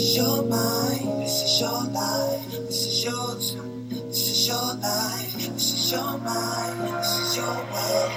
[0.00, 5.32] is your mind, this is your life, this is your time, This is your life,
[5.34, 8.12] this is your mind, this is your world.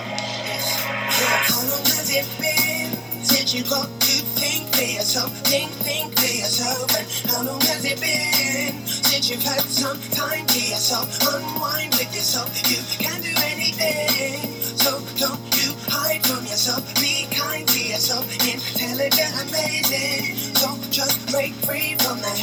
[0.47, 0.65] Yes.
[0.79, 1.43] Yeah.
[1.51, 2.89] How long has it been
[3.23, 6.88] since you got to think for yourself, think, think for yourself?
[6.97, 12.15] And how long has it been since you've had some time to yourself, unwind with
[12.15, 12.47] yourself?
[12.72, 14.40] You can do anything,
[14.84, 16.84] so don't you hide from yourself.
[16.95, 20.36] Be kind to yourself, intelligent, amazing.
[20.36, 22.34] So just break free from the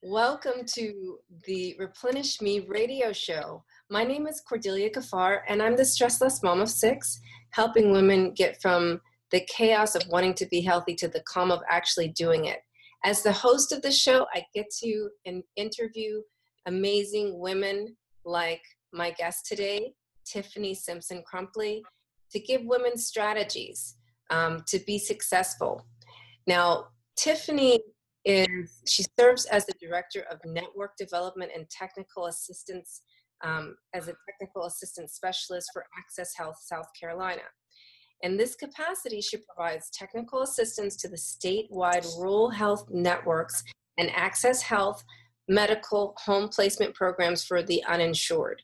[0.00, 3.62] the Welcome to the Replenish Me radio show.
[3.90, 7.20] My name is Cordelia Gafar, and I'm the stressless mom of six,
[7.50, 11.60] helping women get from the chaos of wanting to be healthy to the calm of
[11.68, 12.60] actually doing it.
[13.04, 15.10] As the host of the show, I get to
[15.56, 16.22] interview
[16.64, 18.62] amazing women like
[18.94, 19.92] my guest today,
[20.30, 21.82] Tiffany Simpson Crumpley,
[22.32, 23.96] to give women strategies
[24.30, 25.84] um, to be successful.
[26.46, 27.80] Now, Tiffany
[28.24, 33.02] is she serves as the director of network development and technical assistance
[33.42, 37.42] um, as a technical assistant specialist for Access Health South Carolina.
[38.22, 43.64] In this capacity, she provides technical assistance to the statewide rural health networks
[43.96, 45.02] and Access Health
[45.48, 48.62] medical home placement programs for the uninsured.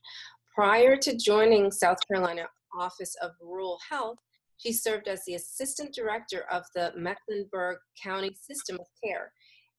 [0.57, 4.17] Prior to joining South Carolina Office of Rural Health,
[4.57, 9.33] she served as the assistant director of the Mecklenburg County System of Care,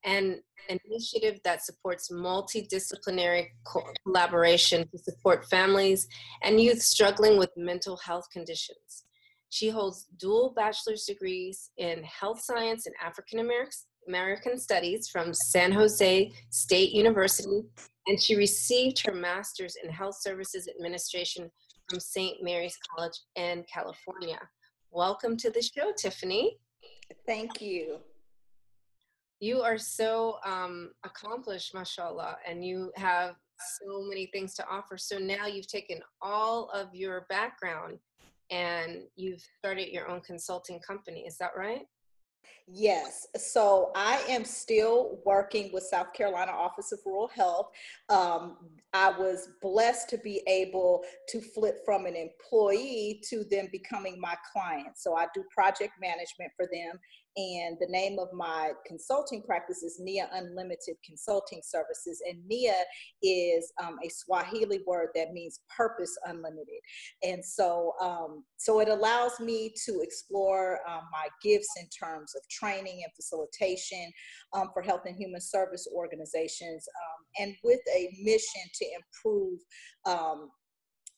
[0.06, 0.40] an
[0.70, 6.08] initiative that supports multidisciplinary co- collaboration to support families
[6.44, 9.06] and youth struggling with mental health conditions.
[9.50, 13.40] She holds dual bachelor's degrees in health science and African
[14.08, 17.64] American studies from San Jose State University,
[18.08, 21.52] and she received her master's in health services administration
[21.90, 22.42] from St.
[22.42, 24.40] Mary's College in California.
[24.92, 26.58] Welcome to the show, Tiffany.
[27.26, 27.98] Thank you.
[29.40, 33.36] You are so um, accomplished, mashallah, and you have
[33.82, 34.98] so many things to offer.
[34.98, 38.00] So now you've taken all of your background
[38.50, 41.26] and you've started your own consulting company.
[41.28, 41.86] Is that right?
[42.70, 43.28] Yes.
[43.38, 47.68] So I am still working with South Carolina Office of Rural Health.
[48.10, 48.58] Um,
[48.92, 54.36] I was blessed to be able to flip from an employee to them becoming my
[54.52, 54.98] client.
[54.98, 57.00] So I do project management for them.
[57.38, 62.20] And the name of my consulting practice is NIA Unlimited Consulting Services.
[62.28, 62.74] And NIA
[63.22, 66.82] is um, a Swahili word that means purpose unlimited.
[67.22, 72.42] And so, um, so it allows me to explore um, my gifts in terms of
[72.50, 74.12] training and facilitation
[74.54, 79.60] um, for health and human service organizations, um, and with a mission to improve
[80.06, 80.50] um,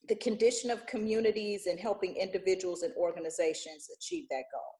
[0.10, 4.79] the condition of communities and helping individuals and organizations achieve that goal.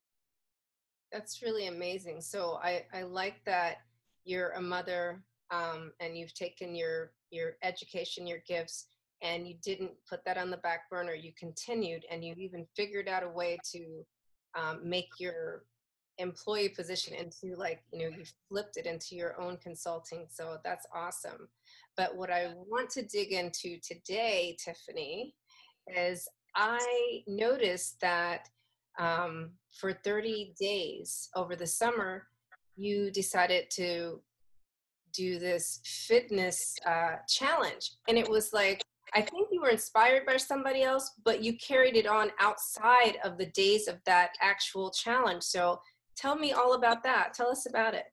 [1.12, 2.22] That's really amazing.
[2.22, 3.78] So I, I like that
[4.26, 8.88] you're a mother um, and you've taken your your education, your gifts,
[9.22, 11.14] and you didn't put that on the back burner.
[11.14, 14.06] You continued, and you even figured out a way to
[14.58, 15.64] um, make your
[16.18, 20.28] employee position into like you know you flipped it into your own consulting.
[20.30, 21.48] So that's awesome.
[21.98, 25.36] But what I want to dig into today, Tiffany,
[25.88, 28.50] is I noticed that
[29.00, 32.28] um, for 30 days over the summer,
[32.76, 34.22] you decided to
[35.14, 37.94] do this fitness uh, challenge.
[38.08, 38.82] And it was like,
[39.14, 43.38] I think you were inspired by somebody else, but you carried it on outside of
[43.38, 45.44] the days of that actual challenge.
[45.44, 45.80] So
[46.16, 47.34] tell me all about that.
[47.34, 48.06] Tell us about it.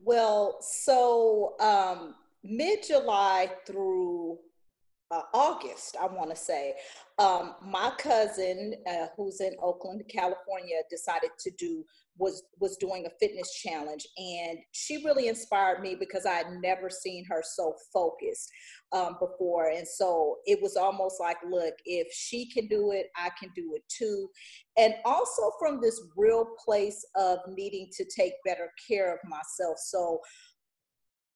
[0.00, 4.38] Well, so um, mid July through
[5.10, 6.74] uh, August, I want to say,
[7.18, 11.84] um, my cousin, uh, who's in Oakland, California, decided to do
[12.16, 16.90] was was doing a fitness challenge, and she really inspired me because I had never
[16.90, 18.50] seen her so focused
[18.92, 23.30] um, before, and so it was almost like, look, if she can do it, I
[23.38, 24.28] can do it too,
[24.76, 29.78] and also from this real place of needing to take better care of myself.
[29.78, 30.20] So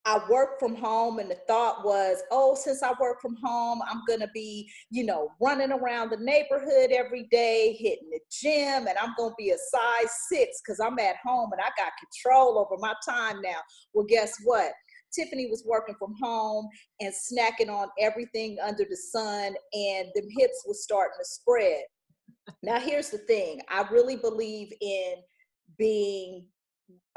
[0.09, 4.01] I work from home, and the thought was, oh, since I work from home, I'm
[4.09, 9.13] gonna be, you know, running around the neighborhood every day, hitting the gym, and I'm
[9.19, 12.95] gonna be a size six because I'm at home and I got control over my
[13.07, 13.59] time now.
[13.93, 14.73] Well, guess what?
[15.13, 16.71] Tiffany was working from home
[17.01, 21.83] and snacking on everything under the sun, and the hips was starting to spread.
[22.63, 25.17] Now, here's the thing I really believe in
[25.77, 26.47] being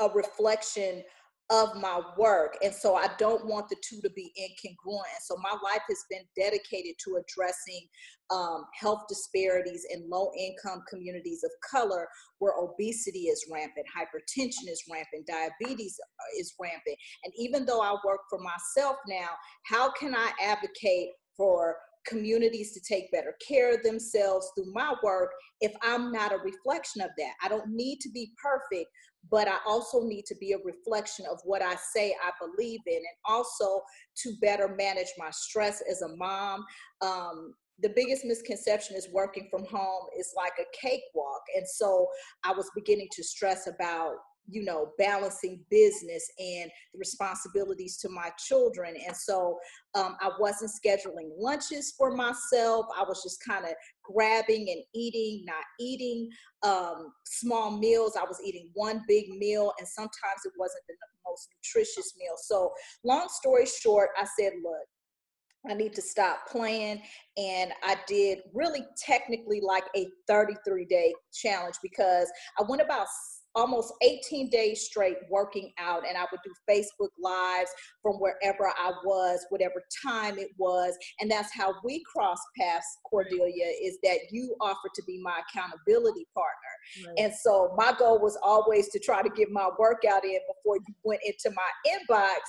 [0.02, 1.04] a reflection
[1.52, 2.58] of my work.
[2.64, 5.12] And so I don't want the two to be incongruent.
[5.14, 7.88] And so my life has been dedicated to addressing
[8.32, 12.08] um, health disparities in low income communities of color
[12.40, 16.98] where obesity is rampant, hypertension is rampant, diabetes uh, is rampant.
[17.26, 19.30] And even though I work for myself now,
[19.66, 21.76] how can I advocate for
[22.08, 27.02] communities to take better care of themselves through my work if I'm not a reflection
[27.02, 27.34] of that.
[27.44, 28.90] I don't need to be perfect,
[29.30, 32.96] but I also need to be a reflection of what I say I believe in
[32.96, 33.82] and also
[34.24, 36.66] to better manage my stress as a mom.
[37.02, 41.42] Um, the biggest misconception is working from home is like a cakewalk.
[41.56, 42.08] And so
[42.44, 44.16] I was beginning to stress about
[44.48, 48.96] you know balancing business and the responsibilities to my children.
[49.06, 49.58] And so
[49.96, 52.86] um, i wasn't scheduling lunches for myself.
[52.98, 53.72] I was just kind of
[54.04, 56.30] grabbing and eating not eating
[56.64, 58.18] um, small meals.
[58.20, 60.96] I was eating one big meal and sometimes it wasn't the
[61.26, 62.36] most nutritious meal.
[62.38, 62.72] So
[63.04, 64.88] long story short i said look
[65.70, 67.02] I need to stop playing.
[67.38, 73.08] And I did really technically like a 33 day challenge because I went about
[73.56, 77.70] almost 18 days straight working out and I would do Facebook lives
[78.02, 80.98] from wherever I was, whatever time it was.
[81.20, 86.28] And that's how we cross paths, Cordelia, is that you offered to be my accountability
[86.34, 87.08] partner.
[87.08, 87.26] Right.
[87.26, 90.94] And so my goal was always to try to get my workout in before you
[91.04, 92.40] went into my inbox.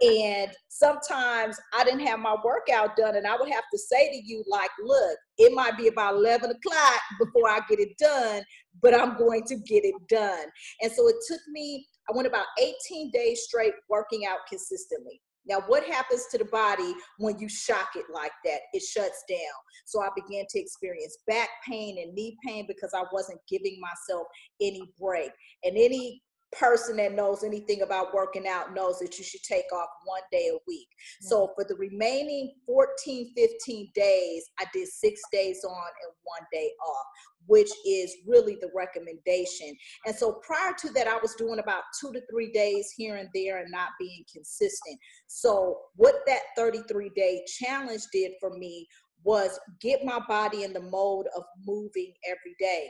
[0.00, 4.22] And sometimes I didn't have my workout done and I would have to say to
[4.24, 8.42] you, like, look, it might be about 11 o'clock before I get it done,
[8.82, 10.46] but I'm going to get it done.
[10.82, 15.20] And so it took me, I went about 18 days straight working out consistently.
[15.48, 18.60] Now, what happens to the body when you shock it like that?
[18.72, 19.38] It shuts down.
[19.84, 24.26] So I began to experience back pain and knee pain because I wasn't giving myself
[24.60, 25.30] any break.
[25.62, 29.88] And any person that knows anything about working out knows that you should take off
[30.04, 30.88] one day a week.
[31.20, 36.70] So for the remaining 14, 15 days, I did six days on and one day
[36.88, 37.06] off,
[37.46, 39.76] which is really the recommendation.
[40.06, 43.28] And so prior to that, I was doing about two to three days here and
[43.34, 44.98] there and not being consistent.
[45.26, 48.86] So what that 33 day challenge did for me
[49.24, 52.88] was get my body in the mode of moving every day.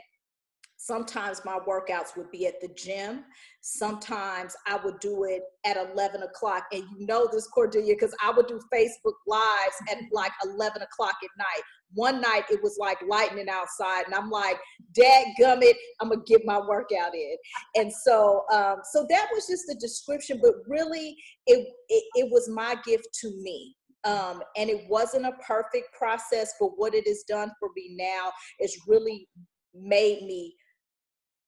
[0.79, 3.25] Sometimes my workouts would be at the gym.
[3.61, 6.65] Sometimes I would do it at 11 o'clock.
[6.71, 11.15] And you know this, Cordelia, because I would do Facebook Lives at like 11 o'clock
[11.23, 11.63] at night.
[11.93, 14.57] One night it was like lightning outside, and I'm like,
[14.93, 17.35] Dad gummit, I'm gonna get my workout in.
[17.75, 22.49] And so, um, so that was just the description, but really, it, it, it was
[22.49, 23.75] my gift to me.
[24.03, 28.31] Um, and it wasn't a perfect process, but what it has done for me now
[28.59, 29.27] is really
[29.73, 30.55] made me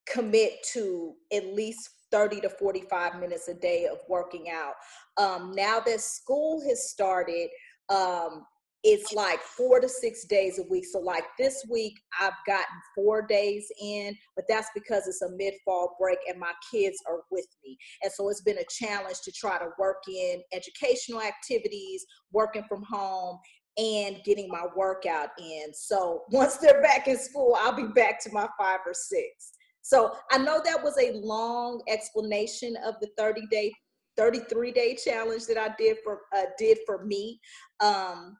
[0.08, 4.74] commit to at least 30 to 45 minutes a day of working out.
[5.18, 7.50] Um, now that school has started,
[7.90, 8.46] um,
[8.84, 10.86] it's like four to six days a week.
[10.86, 12.66] So, like this week, I've gotten
[12.96, 17.22] four days in, but that's because it's a mid fall break and my kids are
[17.32, 17.78] with me.
[18.04, 22.84] And so, it's been a challenge to try to work in educational activities, working from
[22.84, 23.40] home,
[23.78, 25.74] and getting my workout in.
[25.74, 29.54] So, once they're back in school, I'll be back to my five or six.
[29.82, 33.72] So I know that was a long explanation of the 30 day,
[34.18, 37.40] 33 day challenge that I did for uh, did for me.
[37.80, 38.38] Um,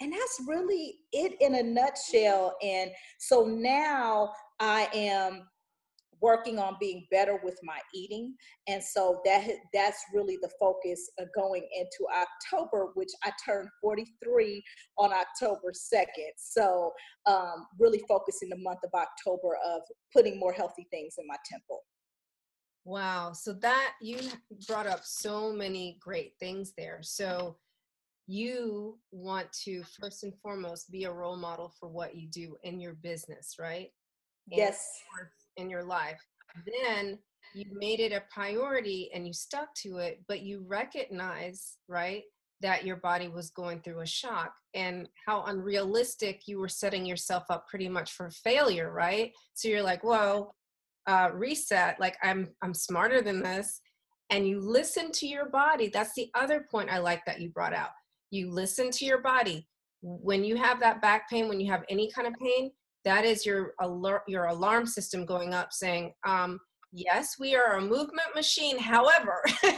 [0.00, 2.56] and that's really it in a nutshell.
[2.62, 5.46] And so now I am
[6.22, 8.34] working on being better with my eating
[8.68, 14.62] and so that that's really the focus going into october which i turned 43
[14.98, 16.04] on october 2nd
[16.36, 16.92] so
[17.26, 19.80] um, really focusing the month of october of
[20.14, 21.80] putting more healthy things in my temple
[22.84, 24.18] wow so that you
[24.66, 27.56] brought up so many great things there so
[28.30, 32.80] you want to first and foremost be a role model for what you do in
[32.80, 33.88] your business right
[34.46, 35.02] yes
[35.56, 36.20] in your life.
[36.66, 37.18] Then
[37.54, 42.22] you made it a priority and you stuck to it, but you recognize, right,
[42.60, 47.44] that your body was going through a shock and how unrealistic you were setting yourself
[47.50, 49.32] up pretty much for failure, right?
[49.54, 50.52] So you're like, whoa,
[51.06, 53.80] uh, reset, like I'm I'm smarter than this.
[54.28, 55.90] And you listen to your body.
[55.92, 57.90] That's the other point I like that you brought out.
[58.30, 59.66] You listen to your body.
[60.02, 62.70] When you have that back pain, when you have any kind of pain,
[63.04, 66.60] that is your alert your alarm system going up saying um,
[66.92, 69.42] yes we are a movement machine however.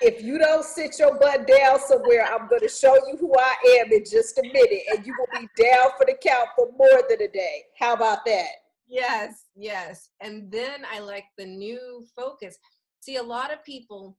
[0.00, 3.80] If you don't sit your butt down somewhere i'm going to show you who i
[3.80, 7.02] am in just a minute and you will be down for the count for more
[7.08, 7.62] than a day.
[7.78, 8.48] How about that?
[8.88, 10.10] Yes yes.
[10.20, 12.56] And then i like the new focus.
[13.00, 14.16] See a lot of people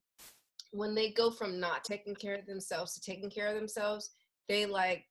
[0.75, 4.11] when they go from not taking care of themselves to taking care of themselves,
[4.47, 5.05] they like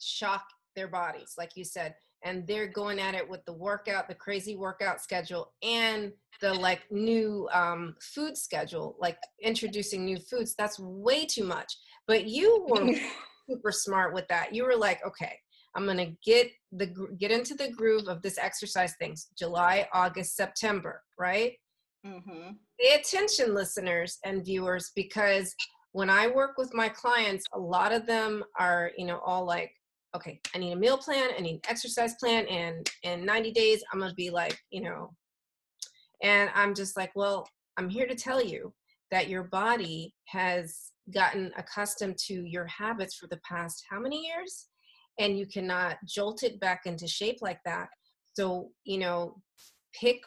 [0.00, 0.44] shock
[0.74, 1.94] their bodies, like you said,
[2.24, 6.82] and they're going at it with the workout, the crazy workout schedule, and the like
[6.90, 10.54] new um, food schedule, like introducing new foods.
[10.58, 11.72] That's way too much.
[12.06, 12.94] But you were
[13.48, 14.54] super smart with that.
[14.54, 15.38] You were like, okay,
[15.74, 19.28] I'm gonna get the get into the groove of this exercise things.
[19.38, 21.52] July, August, September, right?
[22.06, 22.50] Mm-hmm.
[22.80, 25.54] Pay attention, listeners and viewers, because
[25.92, 29.72] when I work with my clients, a lot of them are, you know, all like,
[30.14, 33.82] okay, I need a meal plan, I need an exercise plan, and in 90 days,
[33.92, 35.10] I'm gonna be like, you know,
[36.22, 38.72] and I'm just like, well, I'm here to tell you
[39.10, 44.66] that your body has gotten accustomed to your habits for the past how many years?
[45.18, 47.88] And you cannot jolt it back into shape like that.
[48.34, 49.36] So, you know,
[49.98, 50.20] pick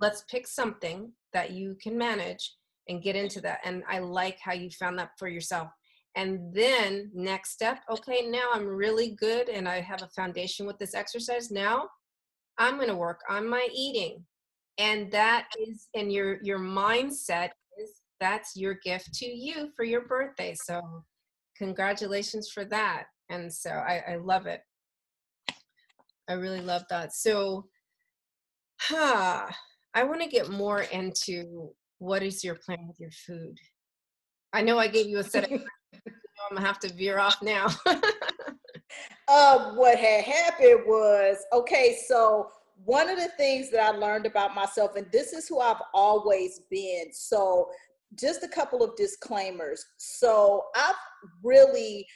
[0.00, 2.54] let's pick something that you can manage
[2.88, 3.60] and get into that.
[3.64, 5.68] And I like how you found that for yourself.
[6.16, 10.78] And then next step, okay, now I'm really good and I have a foundation with
[10.78, 11.50] this exercise.
[11.50, 11.88] Now
[12.58, 14.24] I'm going to work on my eating.
[14.78, 20.02] And that is and your your mindset is that's your gift to you for your
[20.02, 20.54] birthday.
[20.64, 21.04] So
[21.56, 23.04] congratulations for that.
[23.28, 24.62] And so I, I love it.
[26.28, 27.12] I really love that.
[27.14, 27.66] So
[28.80, 29.46] huh,
[29.94, 33.58] I want to get more into what is your plan with your food.
[34.52, 35.62] I know I gave you a set of.
[36.50, 37.66] I'm gonna have to veer off now.
[39.28, 41.98] uh, what had happened was okay.
[42.06, 42.50] So
[42.84, 46.62] one of the things that I learned about myself, and this is who I've always
[46.70, 47.12] been.
[47.12, 47.68] So
[48.18, 49.84] just a couple of disclaimers.
[49.98, 50.94] So I've
[51.42, 52.06] really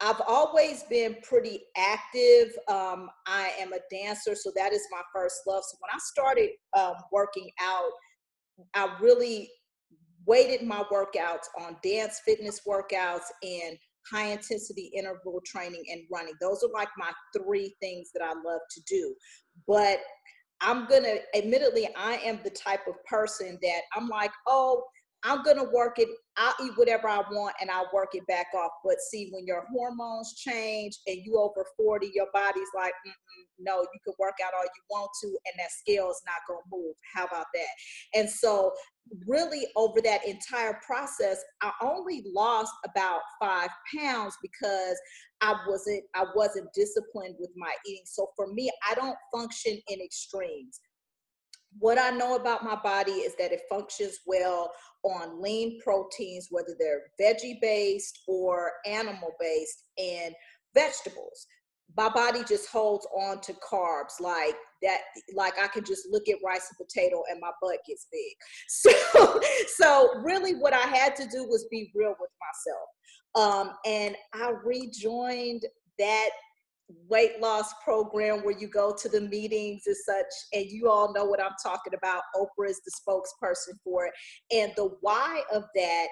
[0.00, 2.52] I've always been pretty active.
[2.68, 5.62] Um, I am a dancer, so that is my first love.
[5.64, 7.90] So when I started um, working out,
[8.74, 9.50] I really
[10.26, 13.76] weighted my workouts on dance fitness workouts and
[14.10, 16.34] high intensity interval training and running.
[16.40, 19.14] Those are like my three things that I love to do.
[19.68, 20.00] But
[20.62, 24.82] I'm gonna, admittedly, I am the type of person that I'm like, oh,
[25.22, 26.08] I'm gonna work it.
[26.36, 28.70] I'll eat whatever I want and I'll work it back off.
[28.84, 32.92] But see, when your hormones change and you over 40, your body's like,
[33.58, 36.60] no, you can work out all you want to, and that scale is not gonna
[36.72, 36.94] move.
[37.14, 38.18] How about that?
[38.18, 38.72] And so,
[39.26, 44.98] really, over that entire process, I only lost about five pounds because
[45.42, 48.04] I wasn't I wasn't disciplined with my eating.
[48.06, 50.80] So for me, I don't function in extremes
[51.78, 54.72] what I know about my body is that it functions well
[55.02, 60.34] on lean proteins, whether they're veggie based or animal based, and
[60.74, 61.46] vegetables.
[61.96, 64.98] My body just holds on to carbs like that.
[65.34, 68.34] Like I can just look at rice and potato and my butt gets big.
[68.68, 69.40] So,
[69.76, 72.88] so really, what I had to do was be real with myself.
[73.34, 75.62] Um, and I rejoined
[75.98, 76.30] that
[77.08, 81.24] weight loss program where you go to the meetings and such, and you all know
[81.24, 82.22] what I'm talking about.
[82.36, 84.12] Oprah is the spokesperson for it.
[84.50, 86.06] And the why of that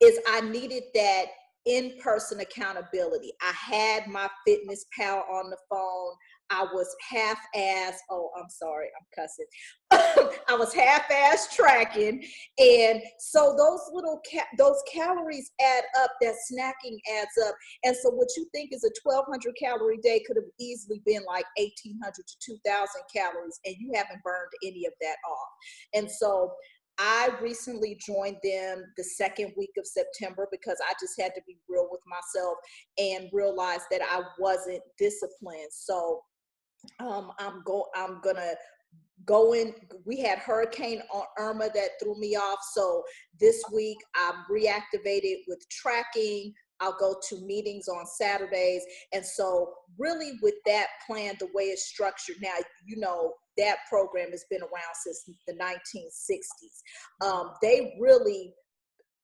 [0.00, 1.26] is I needed that
[1.66, 3.32] in person accountability.
[3.40, 6.14] I had my fitness pal on the phone.
[6.52, 7.98] I was half ass.
[8.10, 9.46] Oh, I'm sorry, I'm cussing.
[10.48, 12.22] I was half ass tracking,
[12.58, 16.10] and so those little ca- those calories add up.
[16.20, 17.54] That snacking adds up,
[17.84, 21.46] and so what you think is a 1,200 calorie day could have easily been like
[21.56, 25.48] 1,800 to 2,000 calories, and you haven't burned any of that off.
[25.94, 26.52] And so
[26.98, 31.56] I recently joined them the second week of September because I just had to be
[31.68, 32.58] real with myself
[32.98, 35.70] and realize that I wasn't disciplined.
[35.70, 36.20] So
[36.98, 38.54] um, I'm go I'm gonna
[39.24, 39.74] go in.
[40.04, 41.02] We had Hurricane
[41.38, 42.58] Irma that threw me off.
[42.74, 43.02] So
[43.38, 46.52] this week I'm reactivated with tracking.
[46.82, 48.82] I'll go to meetings on Saturdays.
[49.12, 54.32] And so, really, with that plan, the way it's structured now, you know, that program
[54.32, 57.24] has been around since the 1960s.
[57.24, 58.52] Um, they really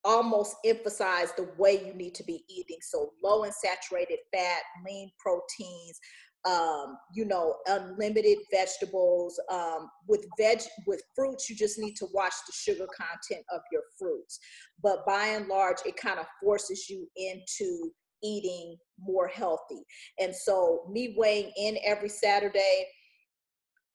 [0.04, 2.78] almost emphasize the way you need to be eating.
[2.80, 5.98] So, low in saturated fat, lean proteins,
[6.44, 9.38] um, you know, unlimited vegetables.
[9.50, 13.82] Um, with veg, with fruits, you just need to watch the sugar content of your
[13.98, 14.38] fruits.
[14.82, 17.92] But by and large, it kind of forces you into
[18.22, 19.82] eating more healthy.
[20.18, 22.86] And so, me weighing in every Saturday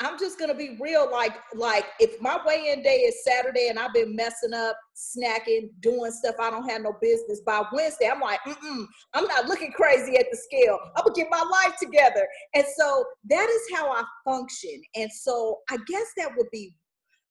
[0.05, 1.09] I'm just gonna be real.
[1.11, 6.11] Like, like if my weigh-in day is Saturday and I've been messing up, snacking, doing
[6.11, 7.41] stuff I don't have no business.
[7.45, 10.79] By Wednesday, I'm like, Mm-mm, I'm not looking crazy at the scale.
[10.95, 12.27] I'm gonna get my life together.
[12.53, 14.81] And so that is how I function.
[14.95, 16.75] And so I guess that would be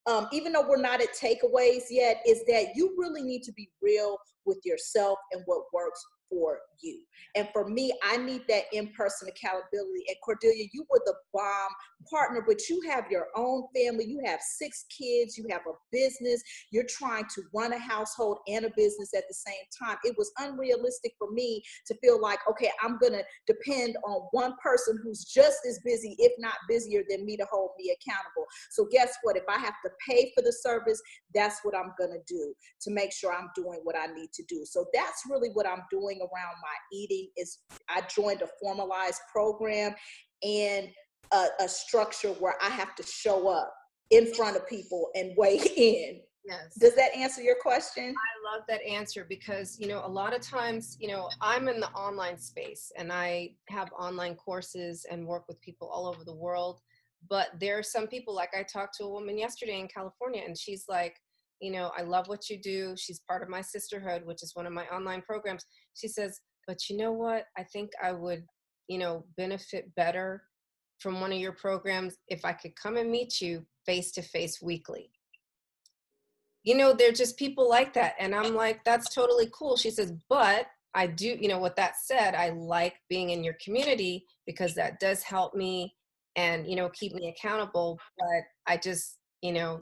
[0.07, 3.71] um, even though we're not at takeaways yet, is that you really need to be
[3.81, 7.01] real with yourself and what works for you.
[7.35, 10.05] And for me, I need that in person accountability.
[10.09, 11.71] And Cordelia, you were the bomb
[12.11, 14.05] partner, but you have your own family.
[14.05, 18.65] You have six kids, you have a business, you're trying to run a household and
[18.65, 19.97] a business at the same time.
[20.05, 24.55] It was unrealistic for me to feel like, okay, I'm going to depend on one
[24.63, 28.47] person who's just as busy, if not busier than me, to hold me accountable.
[28.71, 29.37] So, guess what?
[29.37, 31.01] If I have to pay for the service,
[31.35, 34.43] that's what I'm going to do to make sure I'm doing what I need to
[34.49, 34.65] do.
[34.65, 39.95] So, that's really what I'm doing around my eating is I joined a formalized program
[40.43, 40.89] and
[41.33, 43.73] a, a structure where I have to show up
[44.11, 46.21] in front of people and weigh in.
[46.45, 46.75] Yes.
[46.79, 48.15] Does that answer your question?
[48.17, 51.79] I love that answer because, you know, a lot of times, you know, I'm in
[51.79, 56.35] the online space and I have online courses and work with people all over the
[56.35, 56.81] world.
[57.31, 60.59] But there are some people, like I talked to a woman yesterday in California, and
[60.59, 61.17] she's like,
[61.61, 62.97] you know, I love what you do.
[62.99, 65.65] She's part of my sisterhood, which is one of my online programs.
[65.95, 67.45] She says, but you know what?
[67.57, 68.45] I think I would,
[68.89, 70.43] you know, benefit better
[70.99, 74.63] from one of your programs if I could come and meet you face to face
[74.63, 75.11] weekly.
[76.63, 78.15] You know, they're just people like that.
[78.21, 79.77] And I'm like, that's totally cool.
[79.77, 83.57] She says, but I do, you know, with that said, I like being in your
[83.65, 85.95] community because that does help me
[86.37, 87.99] and, you know, keep me accountable.
[88.19, 89.81] But I just, you know,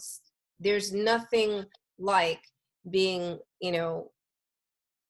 [0.59, 1.65] there's nothing
[1.99, 2.41] like
[2.91, 4.11] being, you know,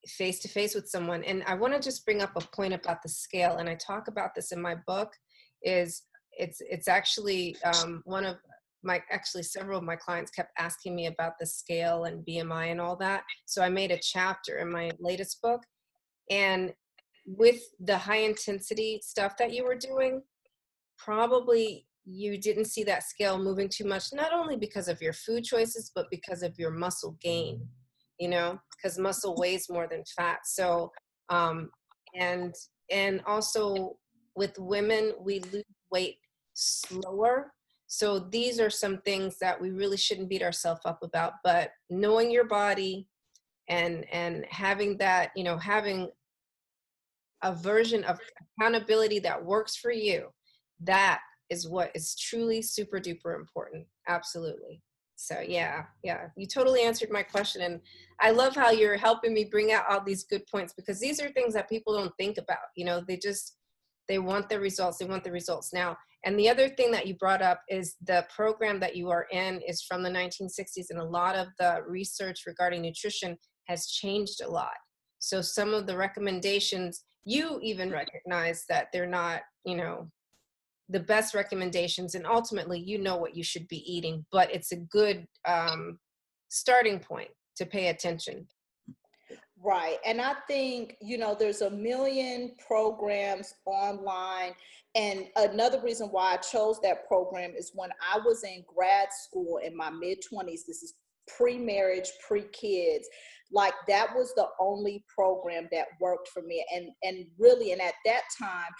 [0.06, 3.02] face to face with someone and i want to just bring up a point about
[3.02, 5.12] the scale and i talk about this in my book
[5.62, 8.36] is it's it's actually um, one of
[8.82, 12.80] my actually several of my clients kept asking me about the scale and bmi and
[12.80, 15.60] all that so i made a chapter in my latest book
[16.30, 16.72] and
[17.26, 20.22] with the high intensity stuff that you were doing
[20.98, 25.44] probably you didn't see that scale moving too much not only because of your food
[25.44, 27.60] choices but because of your muscle gain
[28.20, 30.40] you know, because muscle weighs more than fat.
[30.44, 30.92] So,
[31.30, 31.70] um,
[32.14, 32.54] and
[32.90, 33.96] and also
[34.36, 36.18] with women, we lose weight
[36.54, 37.52] slower.
[37.86, 41.32] So these are some things that we really shouldn't beat ourselves up about.
[41.42, 43.08] But knowing your body
[43.68, 46.10] and and having that, you know, having
[47.42, 48.18] a version of
[48.60, 50.28] accountability that works for you,
[50.80, 53.86] that is what is truly super duper important.
[54.06, 54.82] Absolutely
[55.20, 57.80] so yeah yeah you totally answered my question and
[58.20, 61.28] i love how you're helping me bring out all these good points because these are
[61.32, 63.56] things that people don't think about you know they just
[64.10, 65.72] they want the results they want the results.
[65.72, 69.26] Now and the other thing that you brought up is the program that you are
[69.30, 74.42] in is from the 1960s and a lot of the research regarding nutrition has changed
[74.42, 74.74] a lot.
[75.20, 80.10] So some of the recommendations you even recognize that they're not you know
[80.90, 84.76] the best recommendations and ultimately you know what you should be eating but it's a
[84.76, 85.98] good um,
[86.48, 88.46] starting point to pay attention.
[89.62, 94.52] Right and i think you know there's a million programs online
[94.94, 99.58] and another reason why i chose that program is when i was in grad school
[99.62, 100.94] in my mid 20s this is
[101.36, 103.06] pre-marriage pre-kids
[103.52, 107.94] like that was the only program that worked for me and and really and at
[108.06, 108.70] that time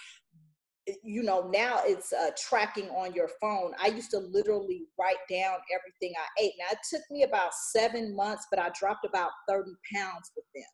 [1.02, 3.72] you know now it's uh, tracking on your phone.
[3.80, 6.52] I used to literally write down everything i ate.
[6.58, 10.64] Now it took me about seven months but i dropped about 30 pounds with them.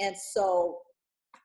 [0.00, 0.78] And so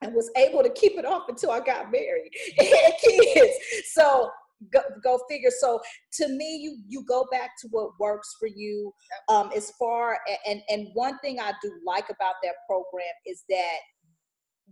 [0.04, 3.56] i was able to keep it off until i got married and kids.
[3.94, 4.30] So
[4.72, 5.52] go, go figure.
[5.60, 5.80] So
[6.14, 8.94] to me you you go back to what works for you.
[9.30, 13.80] Um as far and and one thing i do like about that program is that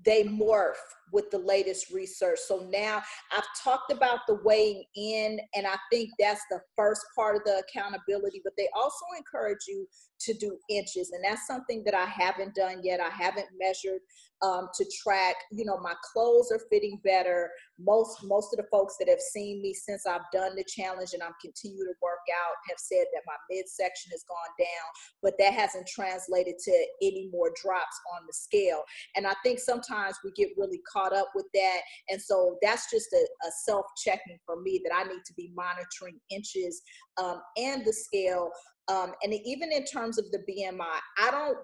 [0.05, 0.73] they morph
[1.13, 2.39] with the latest research.
[2.45, 7.35] So now I've talked about the weighing in, and I think that's the first part
[7.35, 9.87] of the accountability, but they also encourage you
[10.21, 11.11] to do inches.
[11.11, 12.99] And that's something that I haven't done yet.
[12.99, 13.99] I haven't measured
[14.43, 17.49] um, to track, you know, my clothes are fitting better.
[17.79, 21.23] Most, most of the folks that have seen me since I've done the challenge and
[21.23, 24.87] I'm continuing to work out have said that my midsection has gone down,
[25.21, 28.83] but that hasn't translated to any more drops on the scale.
[29.15, 31.79] And I think sometimes we get really caught up with that.
[32.09, 35.51] And so that's just a, a self checking for me that I need to be
[35.55, 36.81] monitoring inches
[37.17, 38.51] um, and the scale
[38.87, 41.57] um, and even in terms of the BMI, I don't,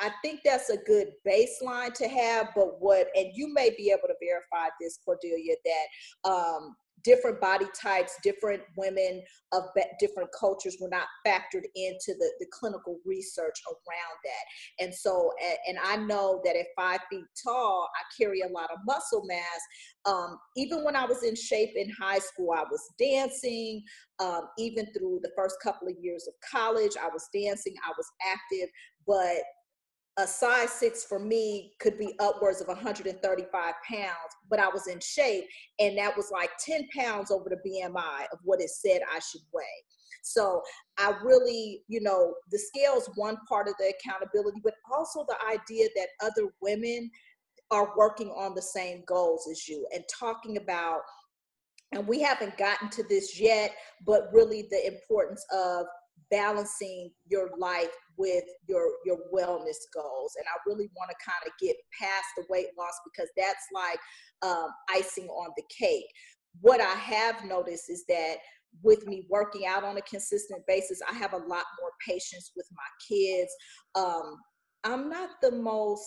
[0.00, 4.08] I think that's a good baseline to have, but what, and you may be able
[4.08, 6.76] to verify this, Cordelia, that um,
[7.08, 9.62] different body types, different women of
[9.98, 14.84] different cultures were not factored into the, the clinical research around that.
[14.84, 15.30] And so,
[15.66, 19.60] and I know that at five feet tall, I carry a lot of muscle mass.
[20.04, 23.82] Um, even when I was in shape in high school, I was dancing.
[24.20, 28.06] Um, even through the first couple of years of college, I was dancing, I was
[28.30, 28.68] active,
[29.06, 29.38] but
[30.18, 33.52] a size six for me could be upwards of 135
[33.88, 34.12] pounds,
[34.50, 35.44] but I was in shape,
[35.78, 39.42] and that was like 10 pounds over the BMI of what it said I should
[39.52, 39.64] weigh.
[40.22, 40.60] So
[40.98, 45.36] I really, you know, the scale is one part of the accountability, but also the
[45.48, 47.10] idea that other women
[47.70, 51.00] are working on the same goals as you and talking about
[51.92, 53.72] and we haven't gotten to this yet,
[54.06, 55.86] but really the importance of
[56.30, 60.32] balancing your life with your your wellness goals.
[60.36, 63.98] And i really want to kind of get past the weight loss because that's like
[64.42, 66.06] um, icing on the cake.
[66.60, 68.36] What i have noticed is that
[68.82, 72.66] with me working out on a consistent basis i have a lot more patience with
[72.72, 73.50] my kids.
[73.94, 74.36] Um,
[74.84, 76.04] i'm not the most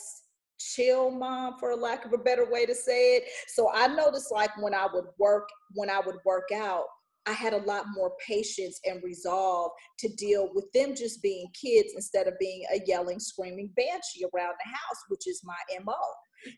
[0.60, 3.24] chill mom for lack of a better way to say it.
[3.48, 6.86] So i noticed like when i would work when i would work out
[7.28, 11.94] I had a lot more patience and resolve to deal with them just being kids
[11.96, 15.94] instead of being a yelling, screaming banshee around the house, which is my MO.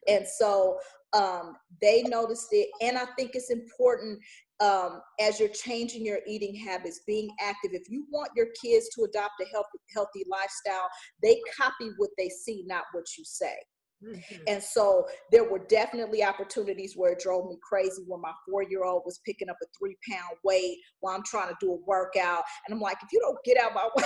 [0.08, 0.80] And so
[1.14, 2.70] um, they noticed it.
[2.82, 4.20] And I think it's important
[4.60, 7.72] um, as you're changing your eating habits, being active.
[7.74, 10.88] If you want your kids to adopt a healthy, healthy lifestyle,
[11.22, 13.56] they copy what they see, not what you say.
[14.04, 14.44] Mm-hmm.
[14.48, 18.84] And so there were definitely opportunities where it drove me crazy when my four year
[18.84, 22.44] old was picking up a three pound weight while I'm trying to do a workout.
[22.68, 24.04] And I'm like, if you don't get out my way.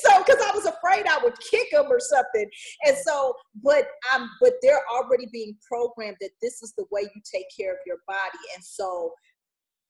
[0.00, 2.48] so because I was afraid I would kick him or something.
[2.86, 7.20] And so, but I'm but they're already being programmed that this is the way you
[7.30, 8.38] take care of your body.
[8.54, 9.12] And so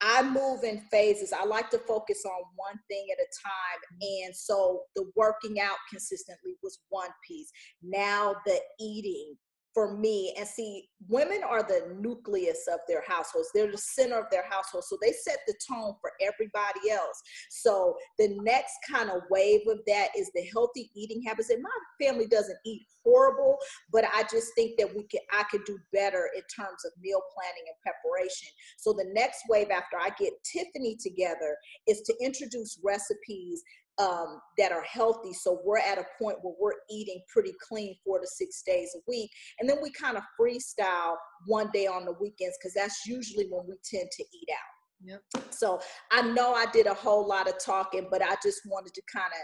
[0.01, 1.33] I move in phases.
[1.33, 3.81] I like to focus on one thing at a time.
[3.95, 4.27] Mm-hmm.
[4.27, 7.51] And so the working out consistently was one piece.
[7.83, 9.35] Now the eating
[9.79, 13.49] for me and see women are the nucleus of their households.
[13.55, 14.83] They're the center of their household.
[14.83, 17.23] So they set the tone for everybody else.
[17.51, 21.51] So the next kind of wave of that is the healthy eating habits.
[21.51, 23.57] And my family doesn't eat horrible
[23.93, 27.23] but i just think that we can i could do better in terms of meal
[27.33, 28.49] planning and preparation.
[28.77, 33.63] So the next wave after i get tiffany together is to introduce recipes
[33.99, 35.33] um, that are healthy.
[35.33, 39.01] So we're at a point where we're eating pretty clean four to six days a
[39.09, 39.31] week.
[39.59, 43.67] And then we kind of freestyle one day on the weekends because that's usually when
[43.67, 44.79] we tend to eat out.
[45.05, 45.23] Yep.
[45.51, 45.81] So
[46.11, 49.33] I know I did a whole lot of talking, but I just wanted to kind
[49.33, 49.39] of,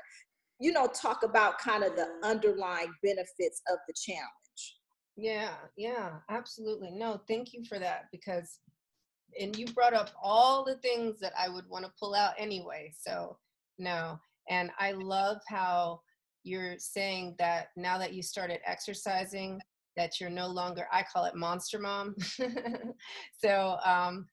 [0.60, 4.78] you know, talk about kind of the underlying benefits of the challenge.
[5.16, 6.90] Yeah, yeah, absolutely.
[6.90, 8.58] No, thank you for that because,
[9.40, 12.92] and you brought up all the things that I would want to pull out anyway.
[13.00, 13.36] So,
[13.78, 16.00] no, and I love how
[16.42, 19.60] you're saying that now that you started exercising,
[19.96, 22.14] that you're no longer, I call it monster mom.
[23.38, 24.26] so um,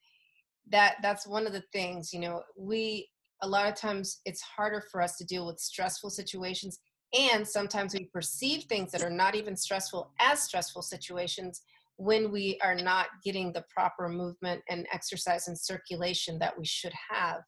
[0.69, 3.07] that that's one of the things, you know, we,
[3.41, 6.79] a lot of times it's harder for us to deal with stressful situations.
[7.17, 11.61] And sometimes we perceive things that are not even stressful as stressful situations
[11.97, 16.93] when we are not getting the proper movement and exercise and circulation that we should
[17.09, 17.41] have.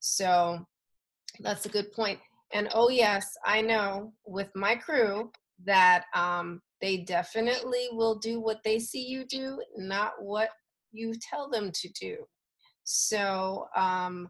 [0.00, 0.60] So
[1.40, 2.18] that's a good point.
[2.52, 5.30] And oh, yes, I know with my crew
[5.64, 10.50] that um, they definitely will do what they see you do, not what
[10.92, 12.16] you tell them to do.
[12.84, 14.28] So, um,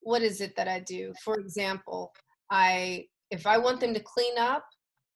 [0.00, 1.12] what is it that I do?
[1.22, 2.10] For example,
[2.50, 4.64] I if I want them to clean up,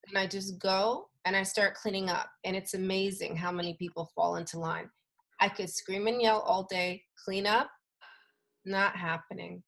[0.06, 4.10] then I just go and I start cleaning up, and it's amazing how many people
[4.14, 4.90] fall into line.
[5.40, 7.70] I could scream and yell all day, clean up,
[8.66, 9.62] not happening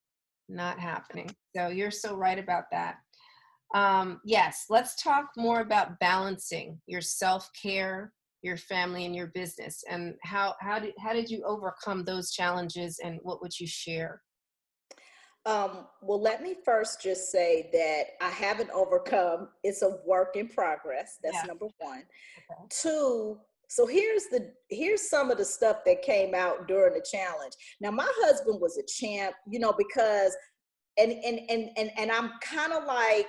[0.48, 1.30] not happening.
[1.54, 2.96] So you're so right about that.
[3.74, 9.82] Um, yes, let's talk more about balancing your self care, your family, and your business,
[9.90, 14.22] and how how did how did you overcome those challenges, and what would you share?
[15.46, 19.48] Um, well, let me first just say that I haven't overcome.
[19.62, 21.18] It's a work in progress.
[21.22, 21.46] That's yeah.
[21.46, 22.02] number one.
[22.50, 22.68] Okay.
[22.68, 27.52] Two, so here's the here's some of the stuff that came out during the challenge.
[27.80, 30.36] Now my husband was a champ, you know, because
[30.98, 33.26] and and and and and I'm kind of like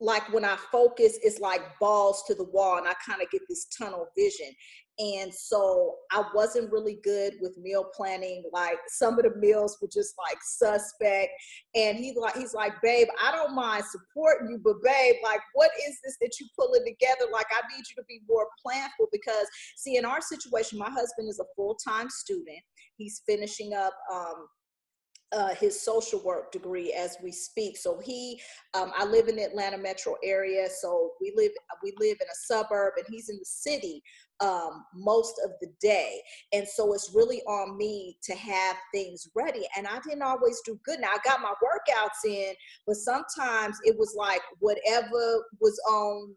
[0.00, 3.42] like when I focus, it's like balls to the wall, and I kind of get
[3.48, 4.54] this tunnel vision.
[4.98, 8.44] And so I wasn't really good with meal planning.
[8.52, 11.30] Like some of the meals were just like suspect.
[11.74, 15.70] And he like he's like, babe, I don't mind supporting you, but babe, like what
[15.88, 17.30] is this that you're pulling together?
[17.32, 21.30] Like I need you to be more planful because see, in our situation, my husband
[21.30, 22.58] is a full-time student.
[22.96, 24.48] He's finishing up um,
[25.32, 27.76] uh, his social work degree as we speak.
[27.76, 28.40] So he,
[28.74, 32.34] um, I live in the Atlanta metro area, so we live we live in a
[32.46, 34.02] suburb, and he's in the city
[34.40, 36.20] um, most of the day.
[36.52, 39.66] And so it's really on me to have things ready.
[39.76, 41.00] And I didn't always do good.
[41.00, 42.54] Now I got my workouts in,
[42.86, 46.34] but sometimes it was like whatever was on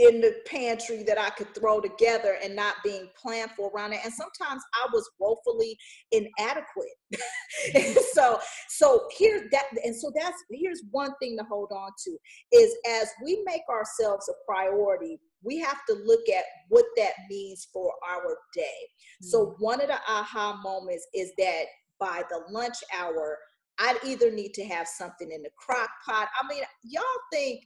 [0.00, 4.00] in the pantry that I could throw together and not being planned for around it.
[4.02, 5.76] And sometimes I was woefully
[6.10, 8.00] inadequate.
[8.14, 12.16] so, so here that, and so that's, here's one thing to hold on to
[12.56, 17.68] is as we make ourselves a priority, we have to look at what that means
[17.70, 18.62] for our day.
[18.62, 19.26] Mm-hmm.
[19.26, 21.64] So one of the aha moments is that
[21.98, 23.36] by the lunch hour,
[23.78, 26.28] I'd either need to have something in the crock pot.
[26.40, 27.64] I mean, y'all think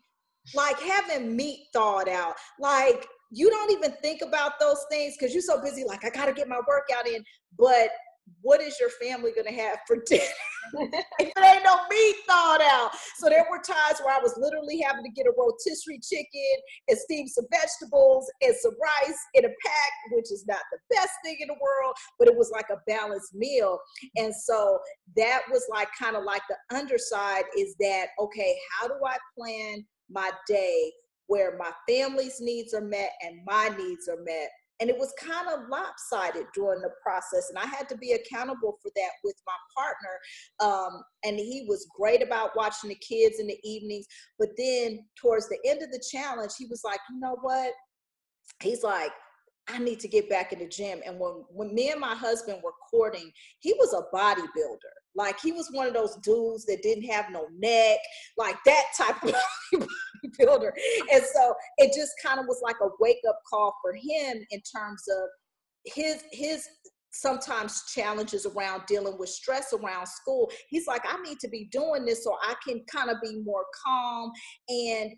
[0.55, 5.43] like having meat thawed out, like you don't even think about those things because you're
[5.43, 7.25] so busy, like, I got to get my workout in.
[7.59, 7.91] But
[8.43, 10.23] what is your family to have for dinner?
[11.19, 12.91] if it ain't no meat thawed out.
[13.17, 16.55] So there were times where I was literally having to get a rotisserie chicken
[16.89, 21.13] and steam some vegetables and some rice in a pack, which is not the best
[21.25, 23.79] thing in the world, but it was like a balanced meal.
[24.17, 24.79] And so
[25.17, 29.85] that was like kind of like the underside is that, okay, how do I plan
[30.15, 30.93] my day
[31.27, 34.49] where my family's needs are met and my needs are met.
[34.81, 37.49] And it was kind of lopsided during the process.
[37.49, 40.75] And I had to be accountable for that with my partner.
[40.75, 44.07] Um, and he was great about watching the kids in the evenings.
[44.39, 47.73] But then towards the end of the challenge, he was like, you know what?
[48.61, 49.13] He's like,
[49.69, 51.01] I need to get back in the gym.
[51.07, 54.95] And when, when me and my husband were courting, he was a bodybuilder.
[55.15, 57.99] Like he was one of those dudes that didn't have no neck,
[58.37, 59.35] like that type of
[60.25, 60.71] bodybuilder.
[61.13, 64.61] And so it just kind of was like a wake up call for him in
[64.61, 65.29] terms of
[65.85, 66.67] his his
[67.13, 70.51] sometimes challenges around dealing with stress around school.
[70.69, 73.65] He's like, I need to be doing this so I can kind of be more
[73.87, 74.33] calm
[74.69, 75.13] and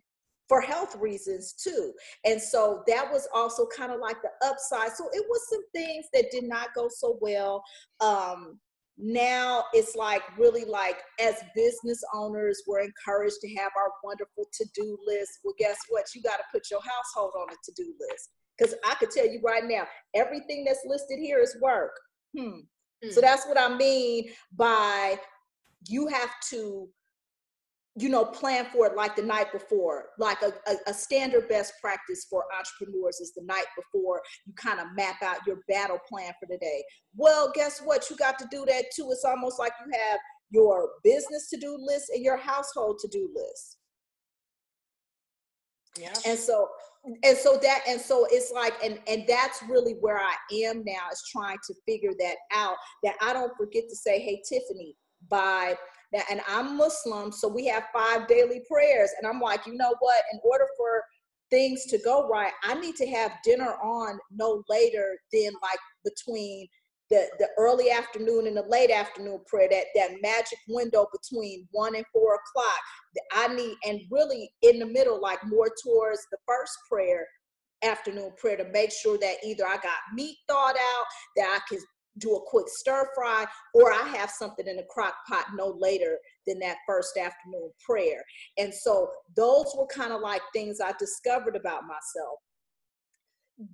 [0.48, 1.92] for health reasons too.
[2.24, 4.92] And so that was also kind of like the upside.
[4.92, 7.64] So it was some things that did not go so well.
[8.00, 8.60] Um,
[8.98, 14.96] now it's like really like as business owners we're encouraged to have our wonderful to-do
[15.06, 18.74] list well guess what you got to put your household on a to-do list because
[18.86, 21.92] i could tell you right now everything that's listed here is work
[22.36, 22.60] hmm.
[23.04, 23.12] Mm.
[23.12, 25.16] so that's what i mean by
[25.88, 26.88] you have to
[27.98, 30.06] you know, plan for it like the night before.
[30.18, 34.80] Like a, a, a, standard best practice for entrepreneurs is the night before you kind
[34.80, 36.84] of map out your battle plan for the day.
[37.14, 38.08] Well, guess what?
[38.10, 39.08] You got to do that too.
[39.10, 43.30] It's almost like you have your business to do list and your household to do
[43.34, 43.78] list.
[45.98, 46.12] Yeah.
[46.26, 46.68] And so
[47.22, 51.08] and so that and so it's like and and that's really where I am now
[51.10, 54.96] is trying to figure that out that I don't forget to say, hey Tiffany,
[55.30, 55.76] by
[56.12, 59.10] and I'm Muslim, so we have five daily prayers.
[59.18, 60.22] And I'm like, you know what?
[60.32, 61.02] In order for
[61.50, 66.66] things to go right, I need to have dinner on no later than like between
[67.10, 71.94] the, the early afternoon and the late afternoon prayer, that, that magic window between one
[71.94, 72.80] and four o'clock.
[73.32, 77.26] I need, and really in the middle, like more towards the first prayer,
[77.82, 81.04] afternoon prayer to make sure that either I got meat thawed out,
[81.36, 81.82] that I can
[82.18, 86.18] do a quick stir fry, or I have something in the crock pot no later
[86.46, 88.22] than that first afternoon prayer.
[88.58, 92.38] And so those were kind of like things I discovered about myself.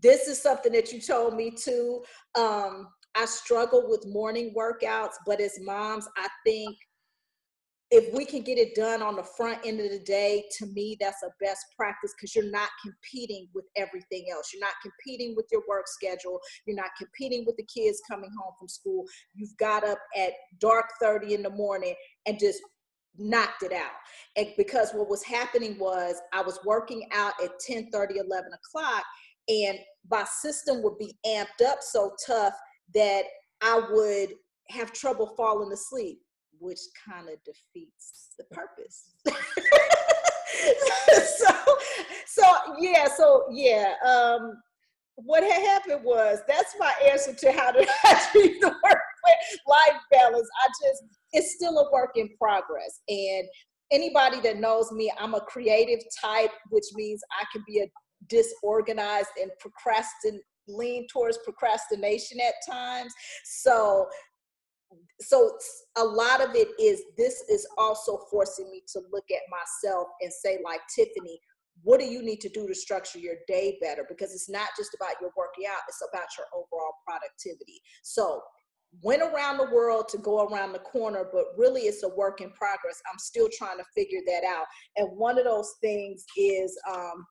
[0.01, 2.03] This is something that you told me too.
[2.37, 6.77] Um, I struggle with morning workouts, but as moms, I think
[7.93, 10.97] if we can get it done on the front end of the day, to me,
[10.99, 14.51] that's a best practice because you're not competing with everything else.
[14.51, 16.41] You're not competing with your work schedule.
[16.67, 19.05] You're not competing with the kids coming home from school.
[19.35, 22.63] You've got up at dark 30 in the morning and just
[23.19, 23.93] knocked it out.
[24.39, 29.05] And because what was happening was I was working out at 10 30, 11 o'clock,
[29.49, 29.79] and
[30.11, 32.55] my system would be amped up so tough
[32.95, 33.25] that
[33.61, 34.31] I would
[34.71, 36.21] have trouble falling asleep
[36.63, 39.15] which kind of defeats the purpose.
[41.37, 41.55] so,
[42.27, 42.45] so
[42.79, 43.95] yeah, so yeah.
[44.07, 44.55] Um,
[45.17, 49.03] what had happened was that's my answer to how to achieve the work
[49.67, 50.49] life balance.
[50.63, 53.47] I just it's still a work in progress, and
[53.91, 57.87] anybody that knows me, I'm a creative type, which means I can be a
[58.29, 63.13] disorganized and procrastinate lean towards procrastination at times.
[63.45, 64.07] So
[65.21, 65.57] so
[65.99, 70.33] a lot of it is this is also forcing me to look at myself and
[70.33, 71.41] say like tiffany
[71.83, 74.05] what do you need to do to structure your day better?
[74.09, 77.81] Because it's not just about your working out it's about your overall productivity.
[78.03, 78.43] So
[79.03, 82.51] went around the world to go around the corner but really it's a work in
[82.51, 83.01] progress.
[83.11, 84.67] I'm still trying to figure that out.
[84.97, 87.27] And one of those things is um,